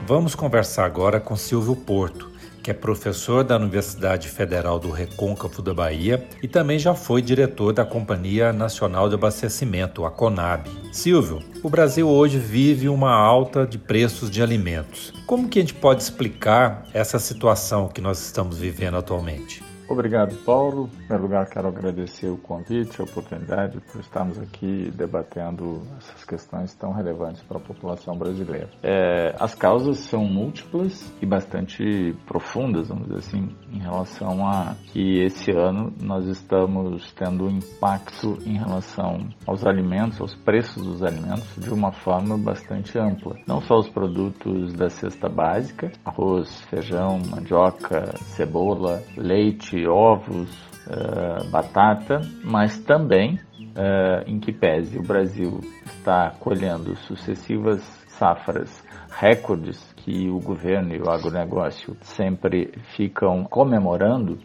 Vamos 0.05 0.35
conversar 0.35 0.83
agora 0.83 1.21
com 1.21 1.37
Silvio 1.37 1.77
Porto 1.77 2.36
que 2.67 2.71
é 2.71 2.73
professor 2.73 3.45
da 3.45 3.55
Universidade 3.55 4.27
Federal 4.27 4.77
do 4.77 4.91
Recôncavo 4.91 5.61
da 5.61 5.73
Bahia 5.73 6.27
e 6.43 6.49
também 6.49 6.77
já 6.77 6.93
foi 6.93 7.21
diretor 7.21 7.71
da 7.71 7.85
Companhia 7.85 8.51
Nacional 8.51 9.07
de 9.07 9.15
Abastecimento, 9.15 10.03
a 10.03 10.11
CONAB. 10.11 10.67
Silvio, 10.91 11.39
o 11.63 11.69
Brasil 11.69 12.09
hoje 12.09 12.37
vive 12.37 12.89
uma 12.89 13.13
alta 13.13 13.65
de 13.65 13.77
preços 13.77 14.29
de 14.29 14.43
alimentos. 14.43 15.13
Como 15.25 15.47
que 15.47 15.59
a 15.59 15.61
gente 15.61 15.75
pode 15.75 16.03
explicar 16.03 16.83
essa 16.93 17.19
situação 17.19 17.87
que 17.87 18.01
nós 18.01 18.19
estamos 18.19 18.57
vivendo 18.57 18.97
atualmente? 18.97 19.63
Obrigado, 19.89 20.35
Paulo. 20.43 20.89
Em 20.93 20.97
primeiro 20.97 21.23
lugar, 21.23 21.49
quero 21.49 21.69
agradecer 21.69 22.27
o 22.27 22.37
convite, 22.37 22.99
a 22.99 23.05
oportunidade 23.05 23.79
por 23.79 24.01
estarmos 24.01 24.37
aqui 24.37 24.91
debatendo 24.91 25.81
essas 25.97 26.25
questões 26.25 26.75
tão 26.75 26.91
relevantes 26.91 27.41
para 27.43 27.57
a 27.57 27.61
população 27.61 28.17
brasileira. 28.17 28.69
É, 28.83 29.33
as 29.39 29.55
causas 29.55 29.99
são 29.99 30.25
múltiplas 30.25 31.13
e 31.21 31.25
bastante 31.25 32.13
profundas, 32.25 32.89
vamos 32.89 33.07
dizer 33.07 33.19
assim, 33.19 33.49
em 33.71 33.79
relação 33.79 34.45
a 34.45 34.75
que 34.91 35.21
esse 35.23 35.51
ano 35.51 35.93
nós 36.01 36.25
estamos 36.25 37.11
tendo 37.13 37.45
um 37.45 37.49
impacto 37.49 38.37
em 38.45 38.57
relação 38.57 39.29
aos 39.45 39.65
alimentos, 39.65 40.19
aos 40.19 40.35
preços 40.35 40.83
dos 40.85 41.01
alimentos, 41.01 41.47
de 41.57 41.69
uma 41.69 41.93
forma 41.93 42.37
bastante 42.37 42.99
ampla. 42.99 43.37
Não 43.47 43.61
só 43.61 43.77
os 43.77 43.87
produtos 43.87 44.73
da 44.73 44.89
cesta 44.89 45.29
básica, 45.29 45.91
arroz, 46.03 46.61
feijão, 46.63 47.19
mandioca, 47.29 48.13
cebola, 48.17 49.01
leite, 49.15 49.76
ovos, 49.85 50.49
uh, 50.87 51.49
batata, 51.51 52.21
mas 52.43 52.79
também 52.79 53.35
uh, 53.59 54.23
em 54.25 54.39
que 54.39 54.51
pese 54.53 54.97
o 54.97 55.03
Brasil 55.03 55.59
está 55.85 56.31
colhendo 56.39 56.95
sucessivas 56.95 57.81
safras 58.07 58.83
recordes 59.09 59.93
que 59.97 60.29
o 60.29 60.39
governo 60.39 60.93
e 60.93 61.01
o 61.01 61.09
agronegócio 61.09 61.95
sempre 62.01 62.71
ficam 62.95 63.43
comemorando, 63.43 64.37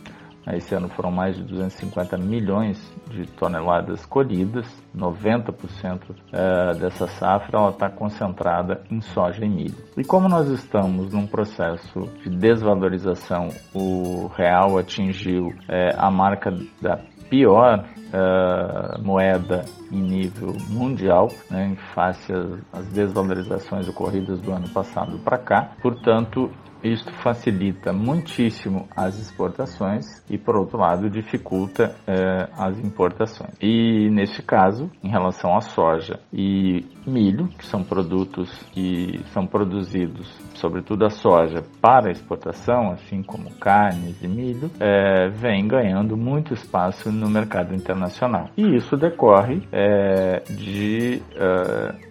esse 0.51 0.75
ano 0.75 0.89
foram 0.89 1.11
mais 1.11 1.37
de 1.37 1.45
250 1.45 2.19
milhões 2.19 2.79
de 3.11 3.27
toneladas 3.33 4.05
colhidas, 4.07 4.67
90% 4.97 6.01
eh, 6.33 6.75
dessa 6.79 7.07
safra 7.07 7.69
está 7.69 7.89
concentrada 7.89 8.83
em 8.91 9.01
soja 9.01 9.45
e 9.45 9.49
milho. 9.49 9.77
E 9.97 10.05
como 10.05 10.29
nós 10.29 10.49
estamos 10.49 11.13
num 11.13 11.27
processo 11.27 12.01
de 12.23 12.31
desvalorização, 12.31 13.49
o 13.73 14.27
real 14.37 14.79
atingiu 14.79 15.55
é, 15.69 15.95
a 15.97 16.11
marca 16.11 16.51
da 16.81 16.99
pior 17.33 17.83
uh, 18.13 19.03
moeda 19.03 19.65
em 19.91 20.03
nível 20.03 20.55
mundial, 20.69 21.29
né, 21.51 21.69
em 21.69 21.77
face 21.95 22.31
às 22.71 22.87
desvalorizações 22.89 23.89
ocorridas 23.89 24.39
do 24.41 24.53
ano 24.53 24.69
passado 24.69 25.19
para 25.21 25.39
cá. 25.39 25.73
Portanto, 25.81 26.51
isto 26.83 27.13
facilita 27.23 27.93
muitíssimo 27.93 28.89
as 28.97 29.19
exportações 29.19 30.23
e, 30.29 30.37
por 30.37 30.57
outro 30.57 30.79
lado, 30.79 31.09
dificulta 31.09 31.95
eh, 32.07 32.49
as 32.57 32.79
importações. 32.79 33.55
E, 33.61 34.11
neste 34.11 34.43
caso, 34.43 34.91
em 35.03 35.09
relação 35.09 35.57
à 35.57 35.61
soja 35.61 36.21
e 36.33 36.85
milho, 37.07 37.49
que 37.49 37.65
são 37.65 37.83
produtos 37.83 38.51
que 38.73 39.21
são 39.33 39.47
produzidos, 39.47 40.29
sobretudo 40.55 41.05
a 41.05 41.11
soja, 41.11 41.63
para 41.81 42.11
exportação, 42.11 42.93
assim 42.93 43.23
como 43.23 43.51
carnes 43.59 44.23
e 44.23 44.29
milho, 44.29 44.71
eh, 44.81 45.29
vem 45.29 45.67
ganhando 45.67 46.17
muito 46.17 46.55
espaço 46.55 47.11
no 47.11 47.29
mercado 47.29 47.75
internacional. 47.75 48.49
E 48.57 48.77
isso 48.77 48.97
decorre 48.97 49.63
eh, 49.73 50.43
de 50.51 51.23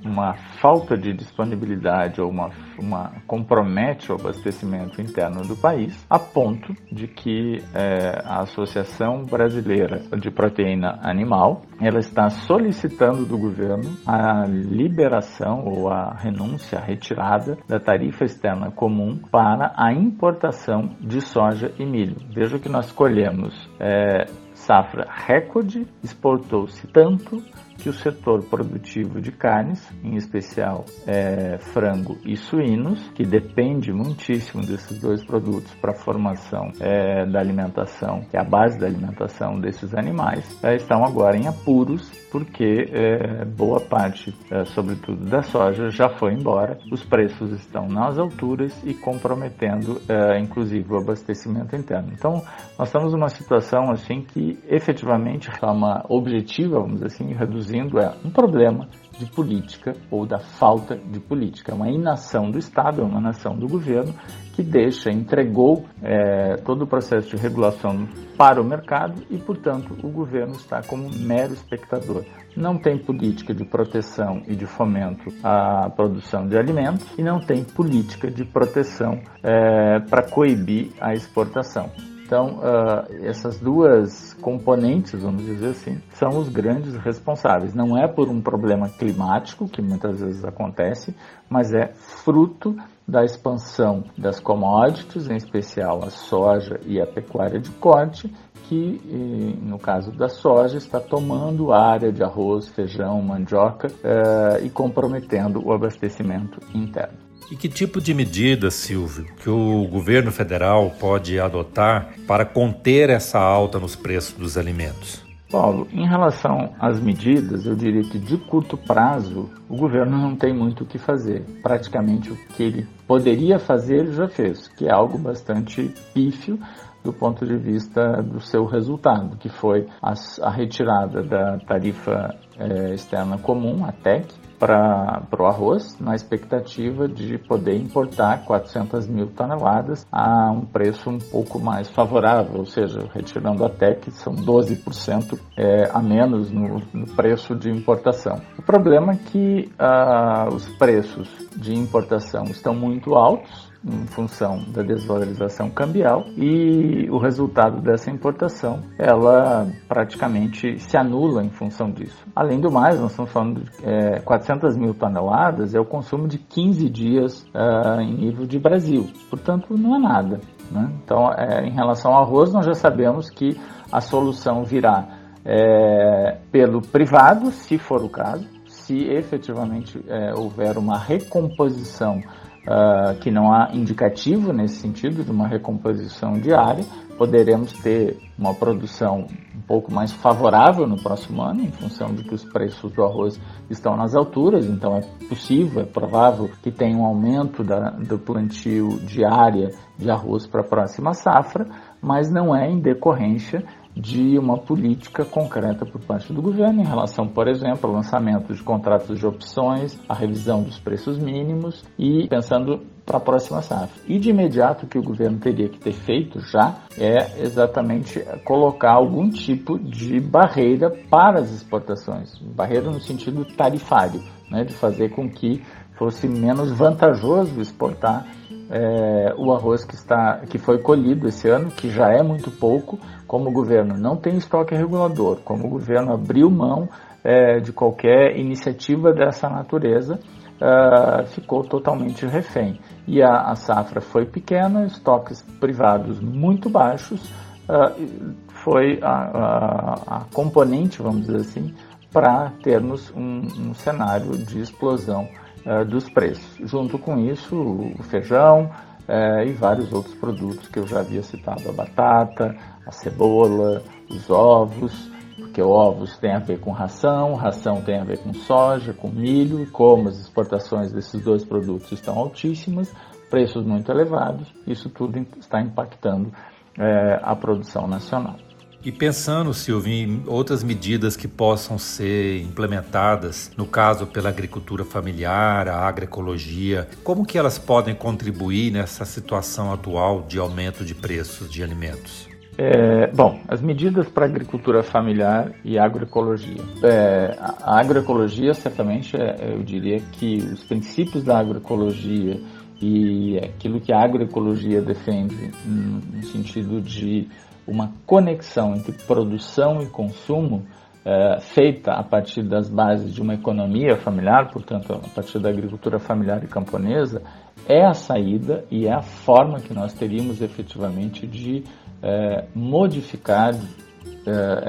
uma 0.04 0.34
falta 0.62 0.98
de 0.98 1.14
disponibilidade 1.14 2.22
ou 2.22 2.30
uma, 2.30 2.50
uma 2.82 3.12
compromete 3.28 4.12
o 4.12 4.16
abastecimento 4.16 5.02
interno 5.02 5.44
do 5.44 5.56
país, 5.56 6.06
a 6.10 6.20
ponto 6.20 6.74
de 6.92 7.08
que 7.08 7.64
é, 7.74 8.22
a 8.26 8.42
Associação 8.42 9.24
Brasileira 9.24 10.02
de 10.20 10.32
Proteína 10.32 11.00
Animal 11.02 11.62
ela 11.80 12.00
está 12.00 12.30
solicitando 12.30 13.26
do 13.26 13.38
governo 13.38 13.98
a 14.06 14.46
liberação 14.48 15.64
ou 15.66 15.90
a 15.90 16.14
renúncia, 16.14 16.80
a 16.80 16.82
retirada 16.82 17.58
da 17.68 17.80
tarifa 17.80 18.26
externa 18.26 18.72
comum 18.72 19.18
para 19.32 19.74
a 19.76 19.94
importação 19.94 20.90
de 21.00 21.22
soja 21.22 21.72
e 21.80 21.86
milho. 21.86 22.18
Veja 22.34 22.60
que 22.60 22.70
nós 22.70 22.92
colhemos 22.92 23.70
é, 23.80 24.26
safra 24.54 25.08
recorde, 25.10 25.88
exportou-se 26.04 26.88
tanto 26.88 27.42
que 27.82 27.90
o 27.90 27.94
setor 27.94 28.44
produtivo 28.44 29.20
de 29.20 29.32
carnes, 29.32 29.92
em 30.04 30.16
especial 30.16 30.86
é, 31.08 31.58
frango 31.58 32.18
e 32.24 32.38
suínos, 32.38 33.10
que 33.16 33.24
depende 33.24 33.92
muitíssimo 33.92 34.64
desses 34.64 35.00
dois 35.00 35.24
produtos 35.26 35.74
para 35.76 35.92
a 35.92 35.96
formação 35.96 36.72
é, 36.80 37.26
da 37.26 37.40
alimentação, 37.40 38.22
que 38.30 38.38
é 38.38 38.40
a 38.40 38.44
base 38.44 38.78
da 38.78 38.86
alimentação 38.86 39.60
desses 39.60 39.96
animais, 39.96 40.46
é, 40.64 40.76
estão 40.76 41.04
agora 41.04 41.36
em 41.36 41.48
apuros 41.48 42.22
porque 42.32 42.88
é, 42.92 43.44
boa 43.44 43.82
parte, 43.82 44.34
é, 44.50 44.64
sobretudo 44.64 45.26
da 45.30 45.42
soja, 45.42 45.90
já 45.90 46.08
foi 46.08 46.34
embora. 46.34 46.80
Os 46.90 47.04
preços 47.04 47.52
estão 47.52 47.88
nas 47.88 48.18
alturas 48.18 48.74
e 48.86 48.94
comprometendo, 48.94 50.02
é, 50.08 50.40
inclusive, 50.40 50.94
o 50.94 50.98
abastecimento 50.98 51.76
interno. 51.76 52.10
Então, 52.14 52.42
nós 52.80 52.88
estamos 52.88 53.12
numa 53.12 53.28
situação 53.28 53.92
assim 53.92 54.22
que, 54.22 54.58
efetivamente, 54.70 55.52
de 55.52 55.60
forma 55.60 56.06
objetiva, 56.08 56.80
vamos 56.80 57.02
dizer 57.02 57.08
assim, 57.08 57.34
reduzir 57.34 57.71
produzindo 57.72 58.00
é 58.00 58.14
um 58.26 58.30
problema 58.30 58.88
de 59.18 59.26
política 59.28 59.96
ou 60.10 60.26
da 60.26 60.40
falta 60.40 60.96
de 60.96 61.20
política. 61.20 61.72
É 61.72 61.76
uma 61.76 61.90
inação 61.90 62.52
do 62.52 62.58
Estado, 62.58 63.02
é 63.02 63.04
uma 63.04 63.20
inação 63.20 63.56
do 63.56 63.68
governo 63.68 64.14
que 64.54 64.62
deixa, 64.62 65.12
entregou 65.12 65.86
é, 66.02 66.56
todo 66.58 66.84
o 66.84 66.88
processo 66.88 67.30
de 67.30 67.42
regulação 67.42 68.08
para 68.38 68.62
o 68.62 68.66
mercado 68.66 69.22
e, 69.30 69.38
portanto, 69.38 69.96
o 70.04 70.10
governo 70.10 70.54
está 70.54 70.82
como 70.84 71.10
mero 71.16 71.54
espectador. 71.54 72.26
Não 72.58 72.78
tem 72.78 72.98
política 72.98 73.54
de 73.54 73.64
proteção 73.64 74.42
e 74.48 74.56
de 74.56 74.66
fomento 74.66 75.32
à 75.44 75.90
produção 75.90 76.48
de 76.48 76.58
alimentos 76.58 77.08
e 77.18 77.24
não 77.24 77.40
tem 77.40 77.64
política 77.64 78.30
de 78.30 78.44
proteção 78.44 79.22
é, 79.42 80.00
para 80.00 80.24
coibir 80.24 80.92
a 81.00 81.14
exportação. 81.14 81.90
Então, 82.32 82.60
uh, 82.60 83.26
essas 83.26 83.60
duas 83.60 84.34
componentes, 84.36 85.22
vamos 85.22 85.44
dizer 85.44 85.72
assim, 85.72 86.02
são 86.14 86.30
os 86.30 86.48
grandes 86.48 86.96
responsáveis. 86.96 87.74
Não 87.74 87.98
é 87.98 88.08
por 88.08 88.30
um 88.30 88.40
problema 88.40 88.88
climático, 88.88 89.68
que 89.68 89.82
muitas 89.82 90.22
vezes 90.22 90.46
acontece, 90.46 91.14
mas 91.50 91.74
é 91.74 91.88
fruto 91.88 92.74
da 93.06 93.26
expansão 93.26 94.06
das 94.18 94.40
commodities, 94.40 95.30
em 95.30 95.36
especial 95.36 96.06
a 96.06 96.10
soja 96.10 96.80
e 96.86 97.02
a 97.02 97.06
pecuária 97.06 97.60
de 97.60 97.70
corte, 97.72 98.34
que 98.64 99.60
no 99.62 99.78
caso 99.78 100.14
da 100.14 100.30
soja 100.30 100.78
está 100.78 101.02
tomando 101.02 101.74
área 101.74 102.14
de 102.14 102.24
arroz, 102.24 102.70
feijão, 102.70 103.22
mandioca 103.22 103.90
uh, 103.90 104.66
e 104.66 104.70
comprometendo 104.70 105.62
o 105.62 105.74
abastecimento 105.74 106.62
interno. 106.74 107.21
E 107.52 107.56
que 107.58 107.68
tipo 107.68 108.00
de 108.00 108.14
medida, 108.14 108.72
Silvio, 108.72 109.26
que 109.44 109.50
o 109.50 109.86
governo 109.86 110.32
federal 110.32 110.90
pode 110.98 111.38
adotar 111.38 112.14
para 112.26 112.46
conter 112.46 113.10
essa 113.10 113.38
alta 113.40 113.78
nos 113.78 113.94
preços 113.94 114.34
dos 114.34 114.58
alimentos? 114.58 115.22
Paulo, 115.52 115.86
em 115.92 116.08
relação 116.08 116.74
às 116.80 116.98
medidas, 117.02 117.66
eu 117.66 117.76
diria 117.76 118.04
que 118.04 118.18
de 118.18 118.38
curto 118.38 118.78
prazo 118.78 119.50
o 119.68 119.76
governo 119.76 120.18
não 120.18 120.34
tem 120.34 120.54
muito 120.54 120.86
o 120.86 120.88
que 120.88 120.98
fazer. 120.98 121.44
Praticamente 121.62 122.32
o 122.32 122.38
que 122.56 122.64
ele 122.64 122.88
poderia 123.06 123.60
fazer, 123.60 123.98
ele 123.98 124.14
já 124.14 124.30
fez, 124.30 124.70
que 124.70 124.88
é 124.88 124.92
algo 124.94 125.18
bastante 125.18 125.94
pífio 126.14 126.58
do 127.04 127.12
ponto 127.12 127.46
de 127.46 127.58
vista 127.58 128.22
do 128.22 128.40
seu 128.40 128.64
resultado, 128.66 129.36
que 129.36 129.50
foi 129.50 129.88
a, 130.02 130.50
retirada 130.50 131.22
da 131.22 131.58
tarifa 131.58 132.34
é, 132.58 132.94
externa 132.94 133.38
comum, 133.38 133.84
a 133.84 133.92
TEC, 133.92 134.34
para 134.62 135.26
o 135.40 135.46
arroz, 135.48 136.00
na 136.00 136.14
expectativa 136.14 137.08
de 137.08 137.40
poder 137.40 137.76
importar 137.76 138.46
400 138.46 139.08
mil 139.08 139.26
toneladas 139.26 140.06
a 140.12 140.52
um 140.52 140.62
preço 140.62 141.10
um 141.10 141.18
pouco 141.18 141.60
mais 141.60 141.90
favorável, 141.90 142.60
ou 142.60 142.66
seja, 142.68 143.10
retirando 143.12 143.66
até 143.66 143.96
que 143.96 144.12
são 144.12 144.36
12% 144.36 145.40
é, 145.58 145.90
a 145.92 146.00
menos 146.00 146.52
no, 146.52 146.80
no, 146.94 147.08
preço 147.16 147.56
de 147.56 147.72
importação. 147.72 148.40
O 148.56 148.62
problema 148.62 149.14
é 149.14 149.16
que 149.18 149.72
ah, 149.80 150.48
os 150.54 150.68
preços 150.78 151.28
de 151.56 151.74
importação 151.74 152.44
estão 152.44 152.76
muito 152.76 153.16
altos, 153.16 153.71
em 153.84 154.06
função 154.08 154.64
da 154.68 154.84
desvalorização 154.84 155.70
cambial 155.70 156.26
e 156.38 157.10
o 157.10 157.18
resultado 157.18 157.82
dessa 157.82 158.12
importação 158.12 158.82
ela 158.98 159.68
praticamente 159.88 160.78
se 160.80 160.96
anula 160.96 161.44
em 161.44 161.50
função 161.50 161.90
disso. 161.92 162.24
Além 162.36 162.60
do 162.60 162.72
mais, 162.72 163.00
nós 163.00 163.12
estamos 163.12 163.32
falando 163.32 163.62
de 163.62 163.72
é, 163.84 164.20
400 164.20 164.78
mil 164.78 164.94
toneladas 164.94 165.74
é 165.74 165.80
o 165.80 165.86
consumo 165.86 166.28
de 166.28 166.38
15 166.38 166.90
dias 166.90 167.42
uh, 167.56 168.00
em 168.02 168.14
nível 168.14 168.46
de 168.46 168.60
Brasil, 168.60 169.10
portanto 169.30 169.76
não 169.76 169.96
é 169.96 170.00
nada. 170.00 170.40
Né? 170.70 170.92
Então, 171.04 171.32
é, 171.34 171.66
em 171.66 171.72
relação 171.72 172.14
ao 172.14 172.24
arroz, 172.24 172.54
nós 172.54 172.66
já 172.66 172.74
sabemos 172.74 173.30
que 173.30 173.60
a 173.92 174.00
solução 174.00 174.64
virá 174.64 175.08
é, 175.44 176.38
pelo 176.52 176.82
privado, 176.82 177.52
se 177.52 177.78
for 177.78 178.04
o 178.04 178.10
caso, 178.10 178.48
se 178.68 179.04
efetivamente 179.10 180.04
é, 180.08 180.34
houver 180.34 180.78
uma 180.78 180.98
recomposição 180.98 182.22
uh, 182.68 183.18
que 183.20 183.32
não 183.32 183.54
há 183.54 183.70
indicativo 183.74 184.54
nesse 184.54 184.76
sentido 184.76 185.24
de 185.24 185.32
uma 185.32 185.48
recomposição 185.48 186.34
diária, 186.34 186.86
poderemos 187.18 187.72
ter 187.74 188.18
uma 188.38 188.54
produção 188.54 189.28
um 189.56 189.62
pouco 189.62 189.94
mais 189.94 190.12
favorável 190.12 190.88
no 190.88 191.02
próximo 191.02 191.42
ano, 191.42 191.62
em 191.62 191.72
função 191.72 192.14
de 192.16 192.24
que 192.24 192.34
os 192.34 192.44
preços 192.44 192.92
do 192.92 193.04
arroz 193.04 193.40
estão 193.70 193.96
nas 193.96 194.16
alturas, 194.16 194.66
então 194.66 194.98
é 194.98 195.02
possível, 195.28 195.84
é 195.84 195.86
provável 195.86 196.50
que 196.64 196.72
tenha 196.72 196.98
um 196.98 197.06
aumento 197.06 197.64
da, 197.64 197.92
do 197.92 198.18
plantio 198.18 199.00
diária 199.06 199.70
de 199.98 200.10
arroz 200.10 200.48
para 200.48 200.62
a 200.62 200.64
próxima 200.64 201.14
safra, 201.14 201.68
mas 202.02 202.32
não 202.32 202.56
é 202.56 202.68
em 202.68 202.80
decorrência 202.80 203.64
de 203.96 204.38
uma 204.38 204.58
política 204.58 205.26
concreta 205.26 205.86
por 205.86 206.02
parte 206.02 206.32
do 206.32 206.42
governo 206.42 206.82
em 206.82 206.86
relação, 206.86 207.28
por 207.28 207.48
exemplo, 207.48 207.90
ao 207.90 207.96
lançamento 207.96 208.54
de 208.54 208.64
contratos 208.64 209.20
de 209.20 209.26
opções, 209.26 210.00
a 210.08 210.14
revisão 210.14 210.64
dos 210.64 210.80
preços 210.80 211.18
mínimos 211.18 211.84
e 211.98 212.28
pensando 212.28 212.82
para 213.06 213.18
a 213.18 213.22
próxima 213.22 213.62
safra. 213.62 214.02
E 214.08 214.18
de 214.18 214.30
imediato 214.30 214.86
o 214.86 214.90
que 214.90 214.98
o 214.98 215.04
governo 215.04 215.40
teria 215.40 215.68
que 215.68 215.80
ter 215.80 215.92
feito 215.92 216.40
já 216.40 216.76
é 216.98 217.42
exatamente 217.42 218.24
colocar 218.46 218.94
algum 218.94 219.30
tipo 219.30 219.78
de 219.78 220.20
barreira 220.20 220.90
para 221.10 221.40
as 221.40 221.52
exportações, 221.52 222.38
barreira 222.38 222.90
no 222.90 223.02
sentido 223.02 223.44
tarifário, 223.44 224.22
né, 224.50 224.64
de 224.64 224.74
fazer 224.74 225.10
com 225.10 225.30
que 225.30 225.62
fosse 225.98 226.28
menos 226.28 226.72
vantajoso 226.72 227.60
exportar 227.62 228.26
é, 228.72 229.34
o 229.38 229.52
arroz 229.54 229.84
que, 229.84 229.96
está, 229.96 230.38
que 230.50 230.58
foi 230.58 230.80
colhido 230.80 231.28
esse 231.28 231.50
ano, 231.50 231.70
que 231.70 231.90
já 231.90 232.10
é 232.10 232.24
muito 232.24 232.50
pouco, 232.50 232.98
como 233.28 233.50
o 233.50 233.52
governo 233.52 233.98
não 233.98 234.16
tem 234.16 234.38
estoque 234.38 234.74
regulador, 234.74 235.42
como 235.44 235.68
o 235.68 235.70
governo 235.70 236.14
abriu 236.14 236.50
mão 236.50 236.88
é, 237.22 237.60
de 237.60 237.74
qualquer 237.74 238.38
iniciativa 238.38 239.12
dessa 239.12 239.50
natureza, 239.50 240.18
é, 240.62 241.26
ficou 241.26 241.64
totalmente 241.64 242.26
refém. 242.26 242.80
E 243.06 243.22
a, 243.22 243.50
a, 243.50 243.56
safra 243.56 244.00
foi 244.00 244.26
pequena, 244.26 244.86
estoques 244.86 245.42
privados 245.60 246.22
muito 246.22 246.70
baixos, 246.70 247.30
é, 247.68 248.32
foi 248.48 249.00
a, 249.02 249.10
a, 249.10 249.94
a, 250.18 250.26
componente, 250.34 251.02
vamos 251.02 251.26
dizer 251.26 251.42
assim, 251.42 251.74
para 252.10 252.52
termos 252.64 253.12
um, 253.12 253.48
um 253.70 253.74
cenário 253.74 254.38
de 254.38 254.62
explosão 254.62 255.28
uh, 255.66 255.86
dos 255.86 256.10
preços. 256.10 256.70
Junto 256.70 256.98
com 256.98 257.18
isso, 257.20 257.56
o 257.56 258.04
feijão 258.04 258.72
uh, 259.08 259.44
e 259.46 259.52
vários 259.54 259.92
outros 259.92 260.16
produtos 260.16 260.68
que 260.68 260.80
eu 260.80 260.88
já 260.88 261.00
havia 261.00 261.24
citado, 261.24 261.70
a 261.70 261.74
batata, 261.74 262.56
a 262.86 262.92
cebola, 262.92 263.82
os 264.10 264.30
ovos, 264.30 265.12
porque 265.38 265.62
ovos 265.62 266.18
tem 266.18 266.34
a 266.34 266.40
ver 266.40 266.60
com 266.60 266.72
ração, 266.72 267.36
ração 267.36 267.82
tem 267.82 268.00
a 268.00 268.04
ver 268.04 268.20
com 268.20 268.34
soja, 268.34 268.94
com 268.94 269.10
milho, 269.10 269.62
e 269.62 269.66
como 269.66 270.08
as 270.08 270.20
exportações 270.20 270.92
desses 270.92 271.22
dois 271.24 271.44
produtos 271.44 271.92
estão 271.92 272.18
altíssimas, 272.18 272.94
preços 273.30 273.66
muito 273.66 273.90
elevados, 273.92 274.54
isso 274.68 274.90
tudo 274.90 275.18
está 275.40 275.62
impactando 275.62 276.32
é, 276.78 277.20
a 277.24 277.36
produção 277.36 277.88
nacional. 277.88 278.36
E 278.84 278.92
pensando, 278.92 279.54
Silvio, 279.54 279.94
em 279.94 280.24
outras 280.26 280.64
medidas 280.64 281.16
que 281.16 281.28
possam 281.28 281.78
ser 281.78 282.42
implementadas, 282.42 283.52
no 283.56 283.66
caso 283.66 284.08
pela 284.08 284.30
agricultura 284.30 284.84
familiar, 284.84 285.68
a 285.68 285.88
agroecologia, 285.88 286.88
como 287.04 287.24
que 287.24 287.38
elas 287.38 287.60
podem 287.60 287.94
contribuir 287.94 288.72
nessa 288.72 289.06
situação 289.06 289.72
atual 289.72 290.26
de 290.28 290.40
aumento 290.40 290.84
de 290.84 290.96
preços 290.96 291.52
de 291.52 291.62
alimentos? 291.62 292.28
É, 292.58 293.08
bom, 293.08 293.40
as 293.48 293.62
medidas 293.62 294.10
para 294.10 294.26
agricultura 294.26 294.82
familiar 294.82 295.52
e 295.64 295.78
agroecologia. 295.78 296.62
É, 296.84 297.38
a 297.40 297.80
agroecologia, 297.80 298.54
certamente, 298.54 299.16
é, 299.16 299.54
eu 299.54 299.64
diria 299.64 300.00
que 300.12 300.38
os 300.38 300.64
princípios 300.64 301.24
da 301.24 301.40
agroecologia 301.40 302.42
e 302.82 303.38
aquilo 303.38 303.80
que 303.80 303.94
a 303.94 304.02
agroecologia 304.02 304.82
defende 304.82 305.52
no 305.66 306.24
sentido 306.24 306.82
de 306.82 307.28
uma 307.68 307.92
conexão 308.06 308.76
entre 308.76 308.92
produção 308.92 309.82
e 309.82 309.88
consumo 309.88 310.66
é, 311.04 311.40
feita 311.40 311.94
a 311.94 312.04
partir 312.04 312.44
das 312.44 312.70
bases 312.70 313.14
de 313.14 313.22
uma 313.22 313.34
economia 313.34 313.98
familiar, 313.98 314.52
portanto, 314.52 314.94
a 314.94 315.10
partir 315.10 315.40
da 315.40 315.50
agricultura 315.50 316.00
familiar 316.00 316.44
e 316.44 316.48
camponesa, 316.48 317.22
é 317.68 317.86
a 317.86 317.94
saída 317.94 318.66
e 318.70 318.88
é 318.88 318.94
a 318.94 319.02
forma 319.02 319.60
que 319.60 319.74
nós 319.74 319.94
teríamos 319.94 320.42
efetivamente 320.42 321.26
de 321.26 321.64
é, 322.04 322.46
modificar 322.54 323.54